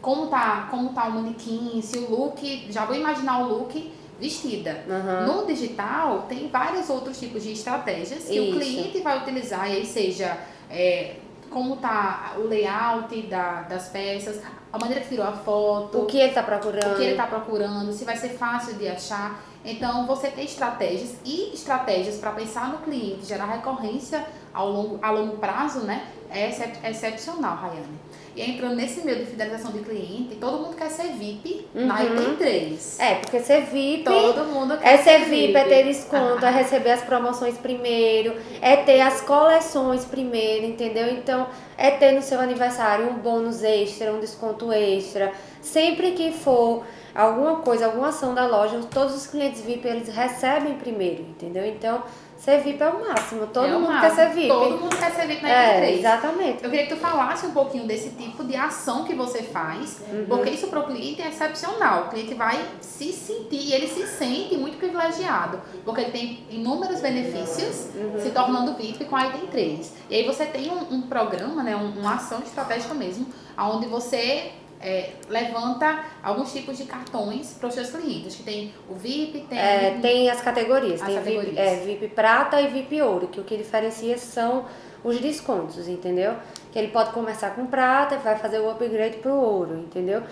como 0.00 0.28
tá, 0.28 0.68
como 0.70 0.90
tá 0.90 1.08
o 1.08 1.12
manequim, 1.12 1.80
se 1.82 1.98
o 1.98 2.10
look, 2.10 2.66
já 2.70 2.84
vou 2.84 2.96
imaginar 2.96 3.40
o 3.40 3.48
look 3.48 3.92
vestida. 4.24 4.82
Uhum. 4.88 5.26
No 5.26 5.46
digital, 5.46 6.22
tem 6.22 6.48
vários 6.48 6.88
outros 6.88 7.20
tipos 7.20 7.42
de 7.42 7.52
estratégias 7.52 8.24
que 8.24 8.38
Isso. 8.38 8.56
o 8.56 8.58
cliente 8.58 9.00
vai 9.00 9.18
utilizar, 9.18 9.70
e 9.70 9.76
aí 9.76 9.86
seja 9.86 10.38
é, 10.70 11.16
como 11.50 11.76
tá 11.76 12.34
o 12.38 12.42
layout 12.48 13.14
da, 13.26 13.62
das 13.62 13.88
peças, 13.88 14.40
a 14.72 14.78
maneira 14.78 15.02
que 15.02 15.10
tirou 15.10 15.26
a 15.26 15.32
foto, 15.32 15.98
o 15.98 16.06
que 16.06 16.16
ele 16.16 16.30
está 16.30 16.42
procurando, 16.42 16.94
o 16.94 16.96
que 16.96 17.02
ele 17.02 17.12
está 17.12 17.26
procurando, 17.26 17.92
se 17.92 18.04
vai 18.04 18.16
ser 18.16 18.30
fácil 18.30 18.74
de 18.74 18.88
achar. 18.88 19.44
Então, 19.64 20.06
você 20.06 20.28
tem 20.30 20.44
estratégias 20.44 21.14
e 21.24 21.54
estratégias 21.54 22.16
para 22.16 22.32
pensar 22.32 22.70
no 22.70 22.78
cliente, 22.78 23.24
gerar 23.24 23.46
recorrência 23.46 24.26
ao 24.52 24.68
longo, 24.70 24.98
a 25.00 25.10
longo 25.10 25.36
prazo, 25.36 25.80
né? 25.80 26.06
É 26.28 26.50
excepcional, 26.90 27.56
Rayane. 27.56 27.98
E 28.36 28.42
entrando 28.42 28.74
nesse 28.74 29.02
meio 29.02 29.18
de 29.18 29.26
fidelização 29.26 29.70
de 29.70 29.78
cliente, 29.78 30.36
todo 30.40 30.58
mundo 30.58 30.76
quer 30.76 30.90
ser 30.90 31.12
VIP 31.12 31.66
uhum. 31.74 31.86
na 31.86 32.02
Item 32.02 32.34
3. 32.36 33.00
É, 33.00 33.14
porque 33.16 33.38
ser 33.40 33.62
VIP. 33.66 34.04
Todo 34.04 34.44
mundo 34.46 34.76
quer 34.76 34.94
é 34.94 34.98
ser 34.98 35.20
VIP, 35.26 35.46
VIP. 35.52 35.56
é 35.56 35.64
ter 35.64 35.84
desconto, 35.84 36.44
é 36.44 36.50
receber 36.50 36.90
as 36.90 37.02
promoções 37.02 37.56
primeiro, 37.58 38.34
é 38.60 38.76
ter 38.76 39.00
as 39.00 39.20
coleções 39.20 40.04
primeiro, 40.04 40.66
entendeu? 40.66 41.12
Então, 41.12 41.46
é 41.78 41.92
ter 41.92 42.12
no 42.12 42.22
seu 42.22 42.40
aniversário 42.40 43.08
um 43.08 43.14
bônus 43.14 43.62
extra, 43.62 44.12
um 44.12 44.18
desconto 44.18 44.72
extra. 44.72 45.32
Sempre 45.60 46.10
que 46.12 46.32
for 46.32 46.84
alguma 47.14 47.56
coisa, 47.56 47.86
alguma 47.86 48.08
ação 48.08 48.34
da 48.34 48.46
loja, 48.46 48.80
todos 48.90 49.14
os 49.14 49.26
clientes 49.26 49.62
VIP 49.62 49.86
eles 49.86 50.08
recebem 50.08 50.74
primeiro, 50.74 51.22
entendeu? 51.22 51.64
Então, 51.64 52.02
Ser 52.44 52.60
VIP 52.60 52.82
é 52.82 52.88
o 52.90 53.00
máximo. 53.00 53.46
Todo 53.46 53.64
é 53.64 53.72
mundo 53.72 53.88
máximo. 53.88 54.00
quer 54.02 54.28
ser 54.28 54.34
VIP. 54.34 54.48
Todo 54.48 54.78
mundo 54.78 54.96
quer 54.98 55.10
ser 55.12 55.26
VIP 55.26 55.42
na 55.42 55.48
é, 55.48 55.76
3. 55.78 55.98
Exatamente. 55.98 56.64
Eu 56.64 56.70
queria 56.70 56.86
que 56.86 56.94
tu 56.94 57.00
falasse 57.00 57.46
um 57.46 57.52
pouquinho 57.52 57.86
desse 57.86 58.10
tipo 58.10 58.44
de 58.44 58.54
ação 58.54 59.04
que 59.04 59.14
você 59.14 59.42
faz, 59.42 60.02
uhum. 60.12 60.26
porque 60.28 60.50
isso 60.50 60.66
para 60.66 60.80
o 60.80 60.84
cliente 60.84 61.22
é 61.22 61.28
excepcional. 61.28 62.02
O 62.04 62.08
cliente 62.10 62.34
vai 62.34 62.62
se 62.82 63.14
sentir, 63.14 63.72
ele 63.72 63.88
se 63.88 64.06
sente 64.06 64.58
muito 64.58 64.76
privilegiado, 64.76 65.58
porque 65.86 66.02
ele 66.02 66.10
tem 66.10 66.46
inúmeros 66.50 67.00
benefícios 67.00 67.88
uhum. 67.94 68.20
se 68.20 68.28
tornando 68.28 68.74
VIP 68.74 69.06
com 69.06 69.16
a 69.16 69.26
Item 69.28 69.46
3. 69.46 69.94
E 70.10 70.14
aí 70.14 70.26
você 70.26 70.44
tem 70.44 70.70
um, 70.70 70.96
um 70.96 71.02
programa, 71.02 71.62
né, 71.62 71.74
uma 71.74 72.16
ação 72.16 72.40
estratégica 72.40 72.92
mesmo, 72.92 73.26
onde 73.56 73.86
você 73.86 74.52
é, 74.80 75.12
levanta 75.28 76.04
alguns 76.22 76.52
tipos 76.52 76.76
de 76.76 76.84
cartões 76.84 77.54
para 77.58 77.68
os 77.68 77.74
seus 77.74 77.90
clientes, 77.90 78.36
que 78.36 78.42
tem 78.42 78.74
o 78.88 78.94
VIP, 78.94 79.46
tem... 79.48 79.58
É, 79.58 79.98
tem 80.00 80.30
as 80.30 80.40
categorias, 80.40 81.00
As 81.00 81.06
tem 81.06 81.16
categorias. 81.16 81.54
VIP, 81.54 81.58
é, 81.58 81.76
VIP 81.76 82.08
prata 82.08 82.60
e 82.60 82.68
VIP 82.68 83.00
ouro, 83.02 83.28
que 83.28 83.40
o 83.40 83.44
que 83.44 83.56
diferencia 83.56 84.18
são 84.18 84.66
os 85.02 85.18
descontos, 85.18 85.88
entendeu? 85.88 86.34
Que 86.72 86.78
ele 86.78 86.88
pode 86.88 87.10
começar 87.10 87.50
com 87.50 87.66
prata 87.66 88.14
e 88.14 88.18
vai 88.18 88.36
fazer 88.36 88.58
o 88.58 88.70
upgrade 88.70 89.18
pro 89.18 89.34
ouro, 89.34 89.78
entendeu? 89.78 90.22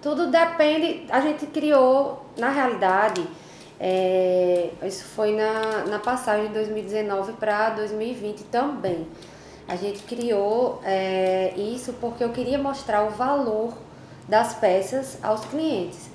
Tudo 0.00 0.28
depende, 0.28 1.06
a 1.10 1.20
gente 1.20 1.46
criou, 1.46 2.24
na 2.38 2.48
realidade, 2.48 3.26
é, 3.78 4.70
isso 4.82 5.04
foi 5.04 5.34
na, 5.34 5.84
na 5.86 5.98
passagem 5.98 6.48
de 6.48 6.54
2019 6.54 7.32
para 7.34 7.70
2020 7.70 8.44
também. 8.44 9.06
A 9.66 9.76
gente 9.76 10.02
criou 10.02 10.80
é, 10.84 11.54
isso 11.56 11.94
porque 12.00 12.22
eu 12.22 12.30
queria 12.30 12.58
mostrar 12.58 13.04
o 13.04 13.10
valor 13.10 13.72
das 14.28 14.54
peças 14.54 15.18
aos 15.22 15.44
clientes. 15.44 16.10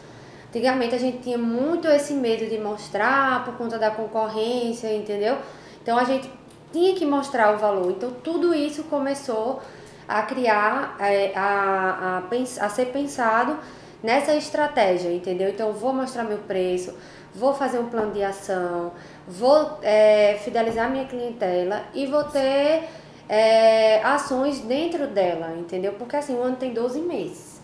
Antigamente 0.50 0.96
a 0.96 0.98
gente 0.98 1.18
tinha 1.18 1.38
muito 1.38 1.88
esse 1.88 2.14
medo 2.14 2.46
de 2.50 2.58
mostrar 2.58 3.44
por 3.44 3.56
conta 3.56 3.78
da 3.78 3.92
concorrência, 3.92 4.96
entendeu? 4.96 5.38
Então 5.82 5.98
a 5.98 6.06
gente 6.06 6.30
tinha 6.72 6.96
que 6.96 7.06
mostrar 7.06 7.54
o 7.54 7.58
valor. 7.58 7.92
Então 7.92 8.12
tudo 8.24 8.54
isso 8.54 8.86
começou 8.86 9.62
a 10.08 10.22
criar, 10.22 10.96
é, 11.00 11.32
a, 11.36 12.22
a, 12.22 12.66
a 12.66 12.70
ser 12.70 12.86
pensado 12.86 13.58
nessa 14.02 14.36
estratégia, 14.36 15.12
entendeu? 15.12 15.50
Então 15.50 15.74
vou 15.74 15.92
mostrar 15.94 16.24
meu 16.24 16.38
preço, 16.38 16.94
vou 17.34 17.54
fazer 17.54 17.80
um 17.80 17.90
plano 17.90 18.14
de 18.14 18.24
ação, 18.24 18.94
vou 19.28 19.80
é, 19.82 20.40
fidelizar 20.44 20.90
minha 20.90 21.06
clientela 21.06 21.84
e 21.94 22.06
vou 22.06 22.24
ter 22.24 22.84
é, 23.28 24.02
ações 24.04 24.60
dentro 24.60 25.08
dela, 25.08 25.54
entendeu? 25.58 25.94
Porque 25.94 26.16
assim, 26.16 26.36
o 26.36 26.42
ano 26.42 26.56
tem 26.56 26.74
12 26.74 27.02
meses. 27.02 27.55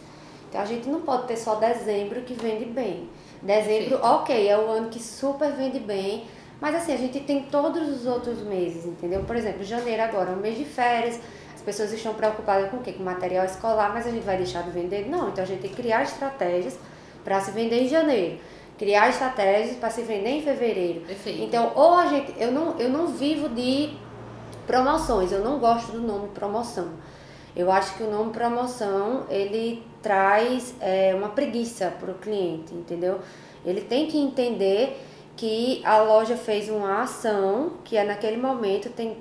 Então 0.52 0.60
a 0.60 0.66
gente 0.66 0.90
não 0.90 1.00
pode 1.00 1.28
ter 1.28 1.38
só 1.38 1.56
dezembro 1.56 2.24
que 2.24 2.34
vende 2.34 2.66
bem. 2.66 3.10
Dezembro, 3.42 4.00
ok, 4.04 4.50
é 4.50 4.58
o 4.58 4.70
ano 4.70 4.90
que 4.90 5.02
super 5.02 5.50
vende 5.54 5.80
bem, 5.80 6.28
mas 6.60 6.76
assim, 6.76 6.94
a 6.94 6.98
gente 6.98 7.22
tem 7.22 7.44
todos 7.44 7.88
os 7.88 8.06
outros 8.06 8.44
meses, 8.44 8.86
entendeu? 8.86 9.24
Por 9.24 9.38
exemplo, 9.38 9.64
janeiro 9.64 10.04
agora 10.04 10.32
é 10.32 10.34
um 10.34 10.42
mês 10.42 10.58
de 10.58 10.66
férias, 10.66 11.18
as 11.56 11.62
pessoas 11.62 11.94
estão 11.94 12.14
preocupadas 12.14 12.70
com 12.70 12.78
o 12.78 12.82
quê? 12.82 12.92
Com 12.92 13.02
material 13.02 13.46
escolar, 13.46 13.94
mas 13.94 14.06
a 14.06 14.12
gente 14.12 14.26
vai 14.26 14.36
deixar 14.36 14.64
de 14.64 14.72
vender? 14.72 15.08
Não, 15.10 15.30
então 15.30 15.42
a 15.42 15.48
gente 15.48 15.62
tem 15.62 15.70
que 15.70 15.78
criar 15.78 16.04
estratégias 16.04 16.78
para 17.24 17.40
se 17.40 17.52
vender 17.52 17.84
em 17.84 17.88
janeiro, 17.88 18.38
criar 18.78 19.08
estratégias 19.08 19.78
para 19.78 19.90
se 19.90 20.02
vender 20.02 20.32
em 20.32 20.42
fevereiro. 20.42 21.00
Perfeito. 21.08 21.42
Então, 21.44 21.72
ou 21.76 21.96
a 21.96 22.08
gente, 22.08 22.34
eu 22.38 22.52
não, 22.52 22.78
eu 22.78 22.90
não 22.90 23.08
vivo 23.08 23.48
de 23.48 23.94
promoções, 24.68 25.32
eu 25.32 25.40
não 25.40 25.60
gosto 25.60 25.94
do 25.94 26.02
nome 26.02 26.28
promoção. 26.28 26.90
Eu 27.56 27.72
acho 27.72 27.96
que 27.96 28.04
o 28.04 28.12
nome 28.12 28.32
promoção, 28.32 29.26
ele 29.30 29.90
traz 30.02 30.74
é, 30.80 31.14
uma 31.16 31.30
preguiça 31.30 31.94
para 32.00 32.12
o 32.12 32.16
cliente, 32.16 32.74
entendeu? 32.74 33.20
Ele 33.66 33.82
tem 33.82 34.08
que 34.08 34.18
entender 34.18 35.00
que 35.38 35.82
a 35.86 36.00
loja 36.02 36.36
fez 36.36 36.70
uma 36.70 37.02
ação 37.04 37.74
que 37.84 37.96
é 37.98 38.04
naquele 38.04 38.38
momento 38.38 38.90
tem 38.90 39.18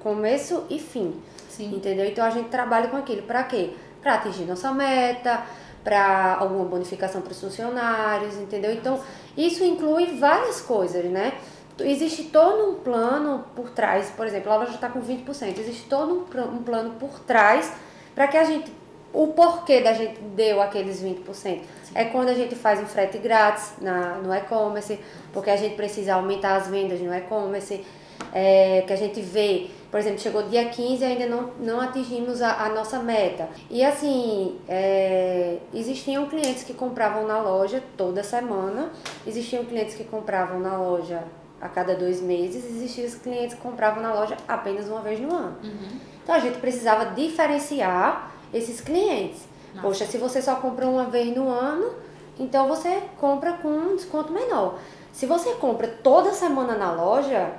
começo 0.00 0.64
e 0.70 0.78
fim, 0.78 1.14
Sim. 1.48 1.74
entendeu? 1.74 2.06
Então 2.06 2.24
a 2.24 2.30
gente 2.30 2.48
trabalha 2.48 2.88
com 2.88 2.96
aquilo 2.96 3.22
para 3.22 3.42
quê? 3.44 3.70
Para 4.00 4.14
atingir 4.14 4.44
nossa 4.44 4.72
meta, 4.72 5.42
para 5.82 6.36
alguma 6.38 6.64
bonificação 6.64 7.20
para 7.20 7.32
os 7.32 7.40
funcionários, 7.40 8.36
entendeu? 8.36 8.72
Então 8.72 9.00
isso 9.36 9.64
inclui 9.64 10.18
várias 10.18 10.60
coisas, 10.60 11.04
né? 11.04 11.32
Existe 11.80 12.24
todo 12.24 12.70
um 12.70 12.74
plano 12.74 13.44
por 13.54 13.70
trás, 13.70 14.10
por 14.16 14.26
exemplo, 14.26 14.50
a 14.50 14.56
loja 14.56 14.72
está 14.74 14.88
com 14.88 15.00
20%, 15.00 15.58
existe 15.58 15.88
todo 15.88 16.12
um, 16.12 16.24
pla- 16.24 16.44
um 16.46 16.62
plano 16.62 16.94
por 16.98 17.20
trás 17.20 17.72
para 18.16 18.26
que 18.26 18.36
a 18.36 18.42
gente, 18.42 18.72
o 19.12 19.28
porquê 19.28 19.80
da 19.80 19.92
gente 19.92 20.20
deu 20.20 20.60
aqueles 20.60 21.02
20%. 21.02 21.60
É 21.94 22.04
quando 22.04 22.28
a 22.28 22.34
gente 22.34 22.54
faz 22.54 22.80
um 22.80 22.86
frete 22.86 23.18
grátis 23.18 23.72
na, 23.80 24.16
no 24.16 24.34
e-commerce, 24.34 24.98
porque 25.32 25.50
a 25.50 25.56
gente 25.56 25.74
precisa 25.74 26.14
aumentar 26.14 26.56
as 26.56 26.68
vendas 26.68 27.00
no 27.00 27.14
e-commerce, 27.14 27.84
é, 28.32 28.82
que 28.86 28.92
a 28.92 28.96
gente 28.96 29.20
vê, 29.20 29.68
por 29.90 29.98
exemplo, 29.98 30.18
chegou 30.18 30.42
dia 30.42 30.66
15 30.66 31.02
e 31.02 31.04
ainda 31.04 31.26
não, 31.26 31.50
não 31.58 31.80
atingimos 31.80 32.42
a, 32.42 32.64
a 32.64 32.68
nossa 32.68 32.98
meta. 32.98 33.48
E 33.70 33.82
assim, 33.82 34.58
é, 34.68 35.58
existiam 35.72 36.26
clientes 36.26 36.62
que 36.62 36.74
compravam 36.74 37.26
na 37.26 37.40
loja 37.40 37.82
toda 37.96 38.22
semana, 38.22 38.90
existiam 39.26 39.64
clientes 39.64 39.94
que 39.94 40.04
compravam 40.04 40.60
na 40.60 40.76
loja 40.76 41.24
a 41.60 41.68
cada 41.68 41.94
dois 41.94 42.20
meses, 42.20 42.64
existiam 42.64 43.08
clientes 43.20 43.54
que 43.54 43.60
compravam 43.60 44.02
na 44.02 44.12
loja 44.12 44.36
apenas 44.46 44.86
uma 44.88 45.00
vez 45.00 45.18
no 45.18 45.34
ano. 45.34 45.56
Uhum. 45.64 45.98
Então 46.22 46.34
a 46.34 46.38
gente 46.38 46.58
precisava 46.58 47.06
diferenciar 47.06 48.32
esses 48.52 48.80
clientes. 48.80 49.46
Nossa. 49.74 49.86
Poxa, 49.86 50.06
se 50.06 50.18
você 50.18 50.40
só 50.40 50.56
compra 50.56 50.86
uma 50.86 51.04
vez 51.04 51.34
no 51.36 51.48
ano, 51.48 51.92
então 52.38 52.68
você 52.68 53.02
compra 53.18 53.54
com 53.54 53.68
um 53.68 53.96
desconto 53.96 54.32
menor. 54.32 54.78
Se 55.12 55.26
você 55.26 55.54
compra 55.54 55.88
toda 55.88 56.32
semana 56.32 56.76
na 56.76 56.92
loja, 56.92 57.52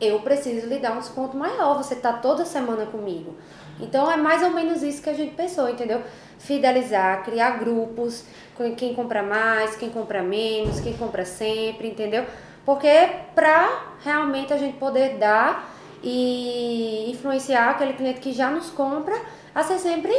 eu 0.00 0.20
preciso 0.20 0.66
lhe 0.66 0.78
dar 0.78 0.92
um 0.92 0.98
desconto 0.98 1.36
maior. 1.36 1.76
Você 1.76 1.94
está 1.94 2.12
toda 2.12 2.44
semana 2.44 2.86
comigo. 2.86 3.34
Então 3.78 4.10
é 4.10 4.16
mais 4.16 4.42
ou 4.42 4.50
menos 4.50 4.82
isso 4.82 5.02
que 5.02 5.10
a 5.10 5.14
gente 5.14 5.34
pensou, 5.34 5.68
entendeu? 5.68 6.02
Fidelizar, 6.38 7.24
criar 7.24 7.58
grupos, 7.58 8.24
com 8.56 8.74
quem 8.74 8.94
compra 8.94 9.22
mais, 9.22 9.76
quem 9.76 9.90
compra 9.90 10.22
menos, 10.22 10.80
quem 10.80 10.96
compra 10.96 11.24
sempre, 11.24 11.88
entendeu? 11.88 12.24
Porque 12.64 13.10
pra 13.34 13.94
realmente 14.04 14.52
a 14.52 14.56
gente 14.56 14.76
poder 14.76 15.16
dar 15.16 15.74
e 16.02 17.10
influenciar 17.10 17.70
aquele 17.70 17.94
cliente 17.94 18.20
que 18.20 18.32
já 18.32 18.50
nos 18.50 18.70
compra 18.70 19.14
a 19.54 19.62
ser 19.62 19.78
sempre 19.78 20.14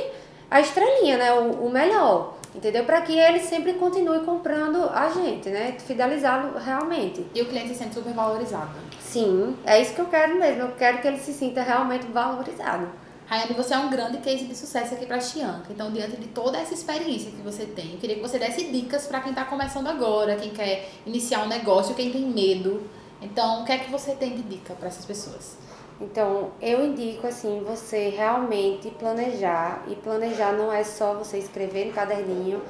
a 0.49 0.59
estrelinha, 0.59 1.17
né? 1.17 1.33
O, 1.33 1.67
o 1.67 1.69
melhor, 1.69 2.35
entendeu? 2.53 2.83
Para 2.83 3.01
que 3.01 3.17
ele 3.17 3.39
sempre 3.39 3.73
continue 3.73 4.19
comprando 4.21 4.89
a 4.89 5.09
gente, 5.09 5.49
né? 5.49 5.75
Fidelizá-lo 5.79 6.57
realmente. 6.57 7.25
E 7.33 7.41
o 7.41 7.45
cliente 7.47 7.69
se 7.69 7.75
sente 7.75 7.95
super 7.95 8.13
valorizado. 8.13 8.71
Sim, 8.99 9.57
é 9.65 9.81
isso 9.81 9.93
que 9.93 10.01
eu 10.01 10.07
quero 10.07 10.35
mesmo. 10.35 10.63
Eu 10.63 10.71
quero 10.73 10.99
que 10.99 11.07
ele 11.07 11.19
se 11.19 11.33
sinta 11.33 11.61
realmente 11.61 12.05
valorizado. 12.07 12.87
Rayane, 13.31 13.53
você 13.53 13.73
é 13.73 13.77
um 13.77 13.89
grande 13.89 14.17
case 14.17 14.43
de 14.43 14.53
sucesso 14.53 14.93
aqui 14.93 15.05
para 15.05 15.15
a 15.15 15.21
Chianca. 15.21 15.67
Então, 15.69 15.89
diante 15.89 16.17
de 16.17 16.27
toda 16.27 16.57
essa 16.57 16.73
experiência 16.73 17.31
que 17.31 17.41
você 17.41 17.65
tem, 17.65 17.93
eu 17.93 17.97
queria 17.97 18.17
que 18.17 18.21
você 18.21 18.37
desse 18.37 18.65
dicas 18.65 19.07
para 19.07 19.21
quem 19.21 19.29
está 19.29 19.45
começando 19.45 19.87
agora, 19.87 20.35
quem 20.35 20.49
quer 20.49 20.89
iniciar 21.05 21.45
um 21.45 21.47
negócio, 21.47 21.95
quem 21.95 22.11
tem 22.11 22.25
medo. 22.25 22.83
Então, 23.21 23.61
o 23.61 23.65
que 23.65 23.71
é 23.71 23.77
que 23.77 23.89
você 23.89 24.15
tem 24.15 24.35
de 24.35 24.41
dica 24.41 24.73
para 24.73 24.89
essas 24.89 25.05
pessoas? 25.05 25.55
Então, 25.99 26.51
eu 26.61 26.85
indico 26.85 27.27
assim, 27.27 27.63
você 27.65 28.09
realmente 28.09 28.89
planejar. 28.91 29.83
E 29.87 29.95
planejar 29.95 30.53
não 30.53 30.71
é 30.71 30.83
só 30.83 31.13
você 31.13 31.37
escrever 31.37 31.85
no 31.85 31.93
caderninho 31.93 32.61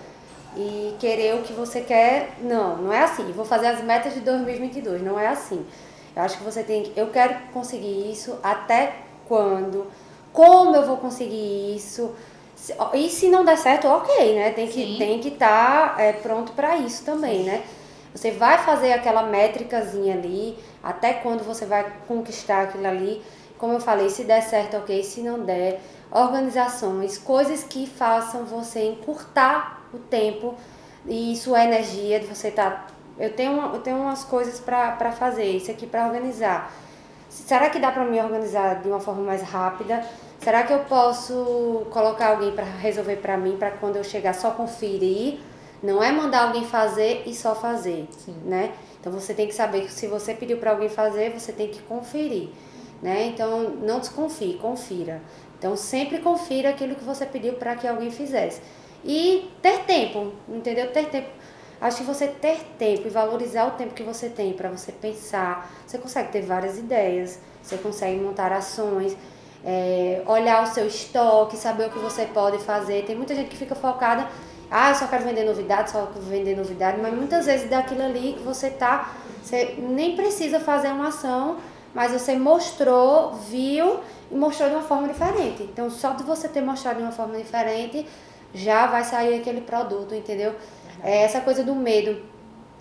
e 0.56 0.96
querer 1.00 1.36
o 1.36 1.42
que 1.42 1.54
você 1.54 1.82
quer. 1.82 2.38
Não, 2.42 2.78
não 2.78 2.94
é 2.94 3.00
assim. 3.04 3.32
Vou 3.32 3.46
fazer 3.46 3.68
as 3.68 3.82
metas 3.84 4.14
de 4.14 4.22
2022, 4.22 5.02
não 5.02 5.20
é 5.20 5.28
assim. 5.28 5.66
Eu 6.16 6.24
acho 6.24 6.38
que 6.38 6.44
você 6.44 6.62
tem 6.64 6.84
que. 6.84 7.00
Eu 7.00 7.08
quero 7.08 7.36
conseguir 7.54 8.12
isso 8.12 8.38
até 8.44 8.96
quando? 9.28 9.88
Como 10.34 10.76
eu 10.76 10.86
vou 10.86 10.98
conseguir 10.98 11.76
isso? 11.76 12.14
E 12.94 13.10
se 13.10 13.28
não 13.30 13.44
der 13.44 13.58
certo, 13.58 13.88
ok, 13.88 14.36
né? 14.36 14.52
Tem 14.52 14.68
que 14.68 14.74
Sim. 14.74 14.96
tem 14.98 15.20
que 15.20 15.30
estar 15.30 15.98
pronto 16.22 16.52
para 16.52 16.78
isso 16.78 17.04
também, 17.04 17.44
né? 17.44 17.64
Você 18.14 18.32
vai 18.32 18.58
fazer 18.58 18.92
aquela 18.92 19.24
métricazinha 19.24 20.16
ali, 20.16 20.58
até 20.84 21.14
quando 21.14 21.44
você 21.44 21.66
vai 21.66 21.92
conquistar 22.08 22.64
aquilo 22.64 22.88
ali. 22.88 23.22
Como 23.58 23.74
eu 23.74 23.80
falei, 23.80 24.10
se 24.10 24.24
der 24.24 24.42
certo, 24.42 24.78
ok. 24.78 25.04
Se 25.04 25.22
não 25.22 25.40
der, 25.40 25.80
organizações, 26.12 27.18
coisas 27.18 27.64
que 27.64 27.86
façam 27.88 28.44
você 28.46 28.86
encurtar 28.86 29.82
o 29.94 29.98
tempo 30.00 30.56
e 31.06 31.36
sua 31.36 31.64
energia 31.64 32.20
de 32.20 32.28
você 32.28 32.48
estar. 32.50 32.88
eu, 33.20 33.32
tenho 33.34 33.52
uma- 33.54 33.76
eu 33.76 33.82
tenho 33.82 33.98
umas 33.98 34.24
coisas 34.24 34.60
para 34.60 35.12
fazer, 35.12 35.46
isso 35.46 35.70
aqui 35.70 35.86
para 35.86 36.08
organizar. 36.08 36.72
Será 37.30 37.70
que 37.70 37.78
dá 37.78 37.92
para 37.92 38.04
me 38.04 38.20
organizar 38.20 38.82
de 38.82 38.88
uma 38.88 39.00
forma 39.00 39.22
mais 39.22 39.44
rápida? 39.44 40.04
Será 40.40 40.64
que 40.64 40.74
eu 40.74 40.80
posso 40.86 41.86
colocar 41.92 42.30
alguém 42.30 42.52
para 42.54 42.64
resolver 42.66 43.18
para 43.18 43.38
mim, 43.38 43.58
para 43.58 43.72
quando 43.72 43.98
eu 43.98 44.04
chegar 44.04 44.34
só 44.34 44.52
conferir? 44.52 45.40
Não 45.84 46.02
é 46.02 46.12
mandar 46.12 46.46
alguém 46.48 46.66
fazer 46.66 47.24
e 47.28 47.36
só 47.36 47.54
fazer, 47.54 48.08
Sim. 48.18 48.36
né? 48.44 48.72
Então 49.02 49.12
você 49.12 49.34
tem 49.34 49.48
que 49.48 49.54
saber 49.54 49.82
que 49.82 49.92
se 49.92 50.06
você 50.06 50.34
pediu 50.36 50.58
para 50.58 50.72
alguém 50.72 50.88
fazer, 50.88 51.32
você 51.32 51.52
tem 51.52 51.68
que 51.68 51.82
conferir, 51.82 52.50
né? 53.02 53.26
Então 53.26 53.72
não 53.82 54.00
desconfie, 54.00 54.60
confira. 54.62 55.20
Então 55.58 55.76
sempre 55.76 56.20
confira 56.20 56.70
aquilo 56.70 56.94
que 56.94 57.04
você 57.04 57.26
pediu 57.26 57.54
para 57.54 57.76
que 57.76 57.88
alguém 57.88 58.12
fizesse. 58.12 58.62
E 59.04 59.50
ter 59.60 59.80
tempo, 59.86 60.32
entendeu? 60.48 60.92
Ter 60.92 61.08
tempo. 61.08 61.30
Acho 61.82 61.98
que 61.98 62.04
você 62.04 62.28
ter 62.28 62.60
tempo 62.78 63.08
e 63.08 63.10
valorizar 63.10 63.66
o 63.66 63.72
tempo 63.72 63.96
que 63.96 64.04
você 64.04 64.30
tem 64.30 64.54
para 64.54 64.70
você 64.70 64.92
pensar, 64.92 65.72
você 65.86 65.98
consegue 65.98 66.32
ter 66.32 66.44
várias 66.44 66.78
ideias, 66.78 67.40
você 67.64 67.76
consegue 67.76 68.20
montar 68.20 68.52
ações, 68.54 69.18
é, 69.66 70.22
olhar 70.28 70.62
o 70.62 70.68
seu 70.68 70.86
estoque, 70.86 71.58
saber 71.58 71.88
o 71.88 71.90
que 71.90 71.98
você 71.98 72.26
pode 72.26 72.60
fazer. 72.60 73.04
Tem 73.06 73.16
muita 73.16 73.34
gente 73.34 73.50
que 73.50 73.58
fica 73.58 73.74
focada, 73.74 74.30
ah, 74.74 74.92
eu 74.92 74.96
só 74.96 75.06
quero 75.08 75.26
vender 75.26 75.44
novidade, 75.44 75.92
só 75.92 76.06
quero 76.06 76.26
vender 76.26 76.56
novidade, 76.56 76.98
mas 77.02 77.14
muitas 77.14 77.46
vezes 77.46 77.70
daquilo 77.70 78.04
ali 78.04 78.36
que 78.38 78.44
você 78.44 78.70
tá, 78.70 79.14
você 79.44 79.76
nem 79.78 80.16
precisa 80.16 80.62
fazer 80.62 80.88
uma 80.88 81.10
ação, 81.10 81.58
mas 81.94 82.14
você 82.14 82.38
mostrou, 82.38 83.34
viu 83.34 84.00
e 84.32 84.36
mostrou 84.36 84.70
de 84.70 84.76
uma 84.76 84.84
forma 84.84 85.10
diferente. 85.10 85.64
Então, 85.64 85.90
só 85.90 86.12
de 86.12 86.24
você 86.24 86.48
ter 86.48 86.62
mostrado 86.62 87.00
de 87.00 87.04
uma 87.04 87.12
forma 87.12 87.38
diferente, 87.38 88.08
já 88.54 88.88
vai 88.88 89.04
sair 89.04 89.42
aquele 89.42 89.60
produto, 89.60 90.16
entendeu? 90.16 90.56
É 91.04 91.24
essa 91.24 91.42
coisa 91.42 91.66
do 91.66 91.76
medo, 91.76 92.22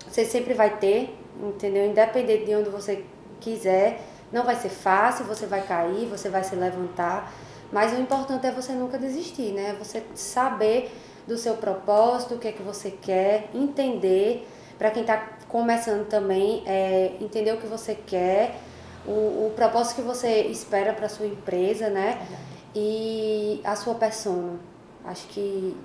você 0.08 0.24
sempre 0.24 0.54
vai 0.54 0.70
ter, 0.78 1.18
entendeu? 1.42 1.86
Independente 1.86 2.44
de 2.44 2.54
onde 2.54 2.70
você 2.70 3.04
quiser, 3.40 4.00
não 4.30 4.44
vai 4.44 4.54
ser 4.54 4.68
fácil, 4.68 5.24
você 5.24 5.44
vai 5.44 5.62
cair, 5.62 6.06
você 6.06 6.28
vai 6.28 6.44
se 6.44 6.54
levantar, 6.54 7.32
mas 7.72 7.92
o 7.92 8.00
importante 8.00 8.46
é 8.46 8.52
você 8.52 8.72
nunca 8.74 8.96
desistir, 8.96 9.52
né? 9.52 9.74
Você 9.78 10.04
saber 10.14 10.92
do 11.26 11.36
seu 11.36 11.54
propósito, 11.54 12.34
o 12.34 12.38
que 12.38 12.48
é 12.48 12.52
que 12.52 12.62
você 12.62 12.90
quer, 12.90 13.48
entender, 13.54 14.48
para 14.78 14.90
quem 14.90 15.02
está 15.02 15.18
começando 15.48 16.08
também, 16.08 16.62
é, 16.66 17.12
entender 17.20 17.52
o 17.52 17.58
que 17.58 17.66
você 17.66 17.94
quer, 17.94 18.56
o, 19.06 19.46
o 19.46 19.52
propósito 19.54 19.96
que 19.96 20.02
você 20.02 20.42
espera 20.42 20.92
para 20.92 21.08
sua 21.08 21.26
empresa, 21.26 21.88
né? 21.88 22.26
E 22.74 23.60
a 23.64 23.74
sua 23.74 23.94
persona. 23.94 24.58
Acho 25.04 25.26
que 25.28 25.76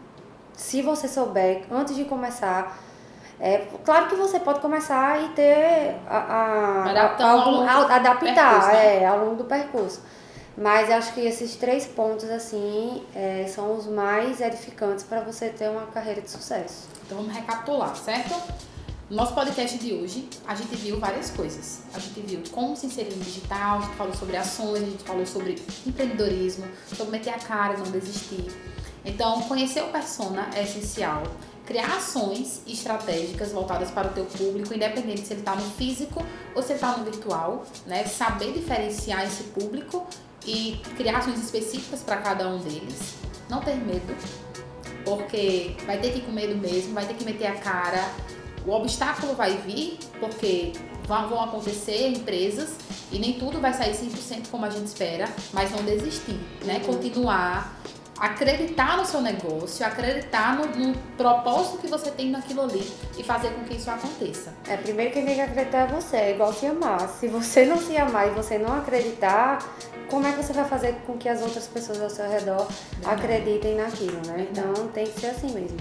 se 0.54 0.82
você 0.82 1.08
souber, 1.08 1.64
antes 1.72 1.96
de 1.96 2.06
começar, 2.06 2.78
é, 3.40 3.68
claro 3.84 4.08
que 4.08 4.16
você 4.16 4.40
pode 4.40 4.60
começar 4.60 5.22
e 5.24 5.30
ter 5.30 5.96
a, 6.08 6.18
a, 6.18 6.84
a, 6.92 7.32
algum, 7.32 7.62
a 7.62 7.96
adaptar 7.96 8.20
percurso, 8.20 8.68
né? 8.68 9.04
é, 9.04 9.06
ao 9.06 9.20
longo 9.20 9.36
do 9.36 9.44
percurso. 9.44 10.02
Mas 10.58 10.90
acho 10.90 11.14
que 11.14 11.22
esses 11.22 11.56
três 11.56 11.86
pontos 11.86 12.30
assim 12.30 13.04
é, 13.14 13.46
são 13.48 13.76
os 13.76 13.88
mais 13.88 14.40
edificantes 14.40 15.04
para 15.04 15.22
você 15.22 15.50
ter 15.50 15.70
uma 15.70 15.86
carreira 15.88 16.22
de 16.22 16.30
sucesso. 16.30 16.88
Então 17.06 17.18
vamos 17.18 17.34
recapitular, 17.34 17.96
certo? 17.96 18.34
No 19.10 19.18
nosso 19.18 19.36
podcast 19.36 19.78
de 19.78 19.94
hoje, 19.94 20.28
a 20.48 20.56
gente 20.56 20.76
viu 20.78 21.00
várias 21.00 21.30
coisas. 21.30 21.82
A 21.94 22.00
gente 22.00 22.22
viu 22.22 22.42
como 22.52 22.76
se 22.76 22.88
inserir 22.88 23.14
no 23.14 23.24
digital, 23.24 23.78
a 23.78 23.82
gente 23.82 23.96
falou 23.96 24.14
sobre 24.16 24.36
ações, 24.38 24.82
a 24.82 24.86
gente 24.86 25.04
falou 25.04 25.26
sobre 25.28 25.62
empreendedorismo, 25.86 26.66
sobre 26.88 27.12
meter 27.12 27.32
a 27.32 27.38
cara, 27.38 27.78
não 27.78 27.92
desistir. 27.92 28.48
Então, 29.06 29.42
conhecer 29.44 29.84
o 29.84 29.90
persona 29.90 30.50
é 30.56 30.64
essencial. 30.64 31.22
Criar 31.68 31.98
ações 31.98 32.62
estratégicas 32.66 33.52
voltadas 33.52 33.92
para 33.92 34.08
o 34.08 34.12
teu 34.12 34.26
público, 34.26 34.74
independente 34.74 35.22
se 35.22 35.34
ele 35.34 35.42
está 35.42 35.56
no 35.56 35.70
físico 35.72 36.26
ou 36.56 36.64
se 36.64 36.70
ele 36.70 36.76
está 36.76 36.98
no 36.98 37.04
virtual, 37.04 37.64
né? 37.86 38.06
Saber 38.06 38.54
diferenciar 38.54 39.24
esse 39.26 39.44
público 39.44 40.08
e 40.46 40.80
criar 40.96 41.18
ações 41.18 41.40
específicas 41.40 42.02
para 42.02 42.18
cada 42.18 42.48
um 42.48 42.60
deles. 42.60 43.16
Não 43.50 43.62
ter 43.62 43.76
medo, 43.76 44.16
porque 45.04 45.76
vai 45.86 46.00
ter 46.00 46.12
que 46.12 46.20
ir 46.20 46.22
com 46.22 46.32
medo 46.32 46.56
mesmo, 46.56 46.94
vai 46.94 47.06
ter 47.06 47.14
que 47.14 47.24
meter 47.24 47.48
a 47.48 47.56
cara. 47.56 48.04
O 48.66 48.72
obstáculo 48.72 49.36
vai 49.36 49.58
vir, 49.58 50.00
porque 50.20 50.74
vão 51.08 51.44
acontecer 51.44 52.10
empresas 52.10 52.76
e 53.12 53.20
nem 53.20 53.34
tudo 53.34 53.62
vai 53.62 53.74
sair 53.74 53.94
100% 53.94 54.50
como 54.50 54.66
a 54.66 54.70
gente 54.70 54.88
espera, 54.88 55.30
mas 55.54 55.72
não 55.72 55.84
desistir, 55.84 56.40
né? 56.66 56.78
Uhum. 56.78 56.94
Continuar 56.94 57.80
acreditar 58.18 58.98
no 58.98 59.06
seu 59.06 59.22
negócio, 59.22 59.86
acreditar 59.86 60.56
no, 60.56 60.66
no, 60.68 60.96
propósito 61.18 61.80
que 61.80 61.88
você 61.88 62.12
tem 62.12 62.32
naquilo 62.32 62.62
ali 62.62 62.92
e 63.18 63.24
fazer 63.24 63.50
com 63.50 63.64
que 63.64 63.76
isso 63.76 63.90
aconteça. 63.90 64.54
É, 64.68 64.78
primeiro 64.78 65.12
quem 65.12 65.26
tem 65.26 65.36
que 65.36 65.42
acreditar 65.42 65.80
é 65.80 65.88
você, 65.88 66.18
é 66.18 66.32
igual 66.32 66.54
se 66.54 66.66
amar. 66.66 67.08
Se 67.10 67.28
você 67.28 67.66
não 67.66 67.78
se 67.78 67.98
amar 67.98 68.28
e 68.28 68.32
você 68.32 68.58
não 68.58 68.78
acreditar, 68.78 69.60
como 70.10 70.26
é 70.28 70.32
que 70.32 70.44
você 70.44 70.54
vai 70.54 70.66
fazer 70.66 70.96
com 71.06 71.18
que 71.18 71.28
as 71.28 71.42
outras 71.42 71.68
pessoas 71.68 72.02
ao 72.02 72.10
seu 72.10 72.30
redor 72.30 72.68
Verdade. 72.92 73.22
acreditem 73.22 73.76
naquilo, 73.76 74.18
né? 74.28 74.38
Verdade. 74.38 74.70
Então 74.70 74.88
tem 74.90 75.06
que 75.06 75.20
ser 75.20 75.28
assim 75.28 75.52
mesmo. 75.52 75.78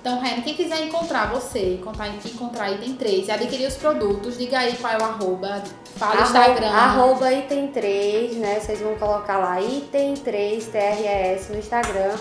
Então, 0.00 0.20
Reni, 0.20 0.42
quem 0.42 0.54
quiser 0.54 0.84
encontrar 0.86 1.26
você, 1.26 1.74
encontrar, 1.74 2.08
encontrar 2.08 2.70
Item 2.72 2.94
3 2.94 3.28
e 3.28 3.30
adquirir 3.30 3.68
os 3.68 3.76
produtos, 3.76 4.36
diga 4.36 4.58
aí 4.58 4.76
qual 4.76 4.92
é 4.92 4.98
o 4.98 5.04
arroba, 5.04 5.62
fala 5.96 6.20
o 6.20 6.22
Instagram. 6.24 6.68
Arroba 6.68 7.32
Item 7.32 7.68
3, 7.68 8.36
né? 8.36 8.60
Vocês 8.60 8.80
vão 8.80 8.96
colocar 8.96 9.38
lá 9.38 9.60
Item 9.60 10.14
3 10.14 10.66
TRS 10.66 11.50
no 11.50 11.58
Instagram. 11.58 12.16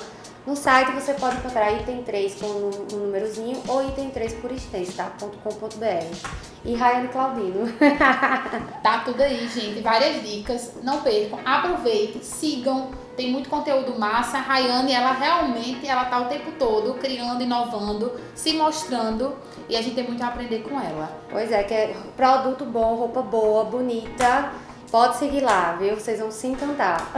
No 0.45 0.55
site 0.55 0.91
você 0.91 1.13
pode 1.13 1.37
encontrar 1.37 1.71
item 1.71 2.01
3 2.01 2.33
com 2.35 2.47
um 2.47 2.97
númerozinho 2.97 3.61
ou 3.67 3.87
item 3.87 4.09
3 4.09 4.33
por 4.35 4.51
extenso, 4.51 4.93
tá? 4.93 5.11
.com.br. 5.19 6.29
E 6.65 6.73
Rayane 6.73 7.09
Claudino. 7.09 7.71
tá 8.81 8.99
tudo 9.05 9.21
aí, 9.21 9.47
gente. 9.47 9.81
Várias 9.81 10.23
dicas. 10.23 10.73
Não 10.81 11.01
percam. 11.01 11.39
Aproveitem, 11.45 12.23
sigam 12.23 12.89
tem 13.15 13.32
muito 13.32 13.50
conteúdo 13.50 13.97
massa. 14.00 14.38
A 14.38 14.41
Rayane, 14.41 14.93
ela 14.93 15.12
realmente, 15.12 15.88
ela 15.88 16.06
tá 16.06 16.19
o 16.19 16.26
tempo 16.26 16.52
todo 16.58 16.95
criando, 16.95 17.43
inovando, 17.43 18.19
se 18.36 18.54
mostrando 18.54 19.36
e 19.69 19.76
a 19.76 19.82
gente 19.82 19.95
tem 19.95 20.04
muito 20.04 20.24
a 20.24 20.28
aprender 20.28 20.60
com 20.60 20.80
ela. 20.80 21.17
Pois 21.30 21.52
é, 21.52 21.63
que 21.63 21.74
é 21.74 21.95
produto 22.15 22.65
bom, 22.65 22.95
roupa 22.95 23.21
boa, 23.21 23.63
bonita. 23.63 24.52
Pode 24.91 25.17
seguir 25.17 25.41
lá, 25.41 25.78
viu? 25.80 25.95
Vocês 25.95 26.19
vão 26.19 26.32
se 26.32 26.47
encantar. 26.47 27.12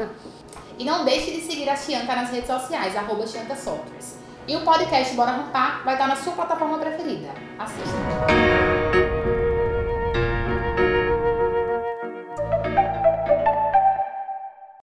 e 0.78 0.84
não 0.84 1.04
deixe 1.04 1.30
de 1.30 1.40
seguir 1.40 1.68
a 1.68 1.76
Chianca 1.76 2.14
nas 2.14 2.30
redes 2.30 2.46
sociais, 2.46 2.94
arroba 2.96 3.26
Chianca 3.26 3.56
Softwares. 3.56 4.18
E 4.46 4.56
o 4.56 4.60
podcast 4.60 5.14
Bora 5.14 5.32
Rampar 5.32 5.82
vai 5.84 5.94
estar 5.94 6.06
na 6.06 6.16
sua 6.16 6.32
plataforma 6.32 6.78
preferida. 6.78 7.28
Assista. 7.58 8.77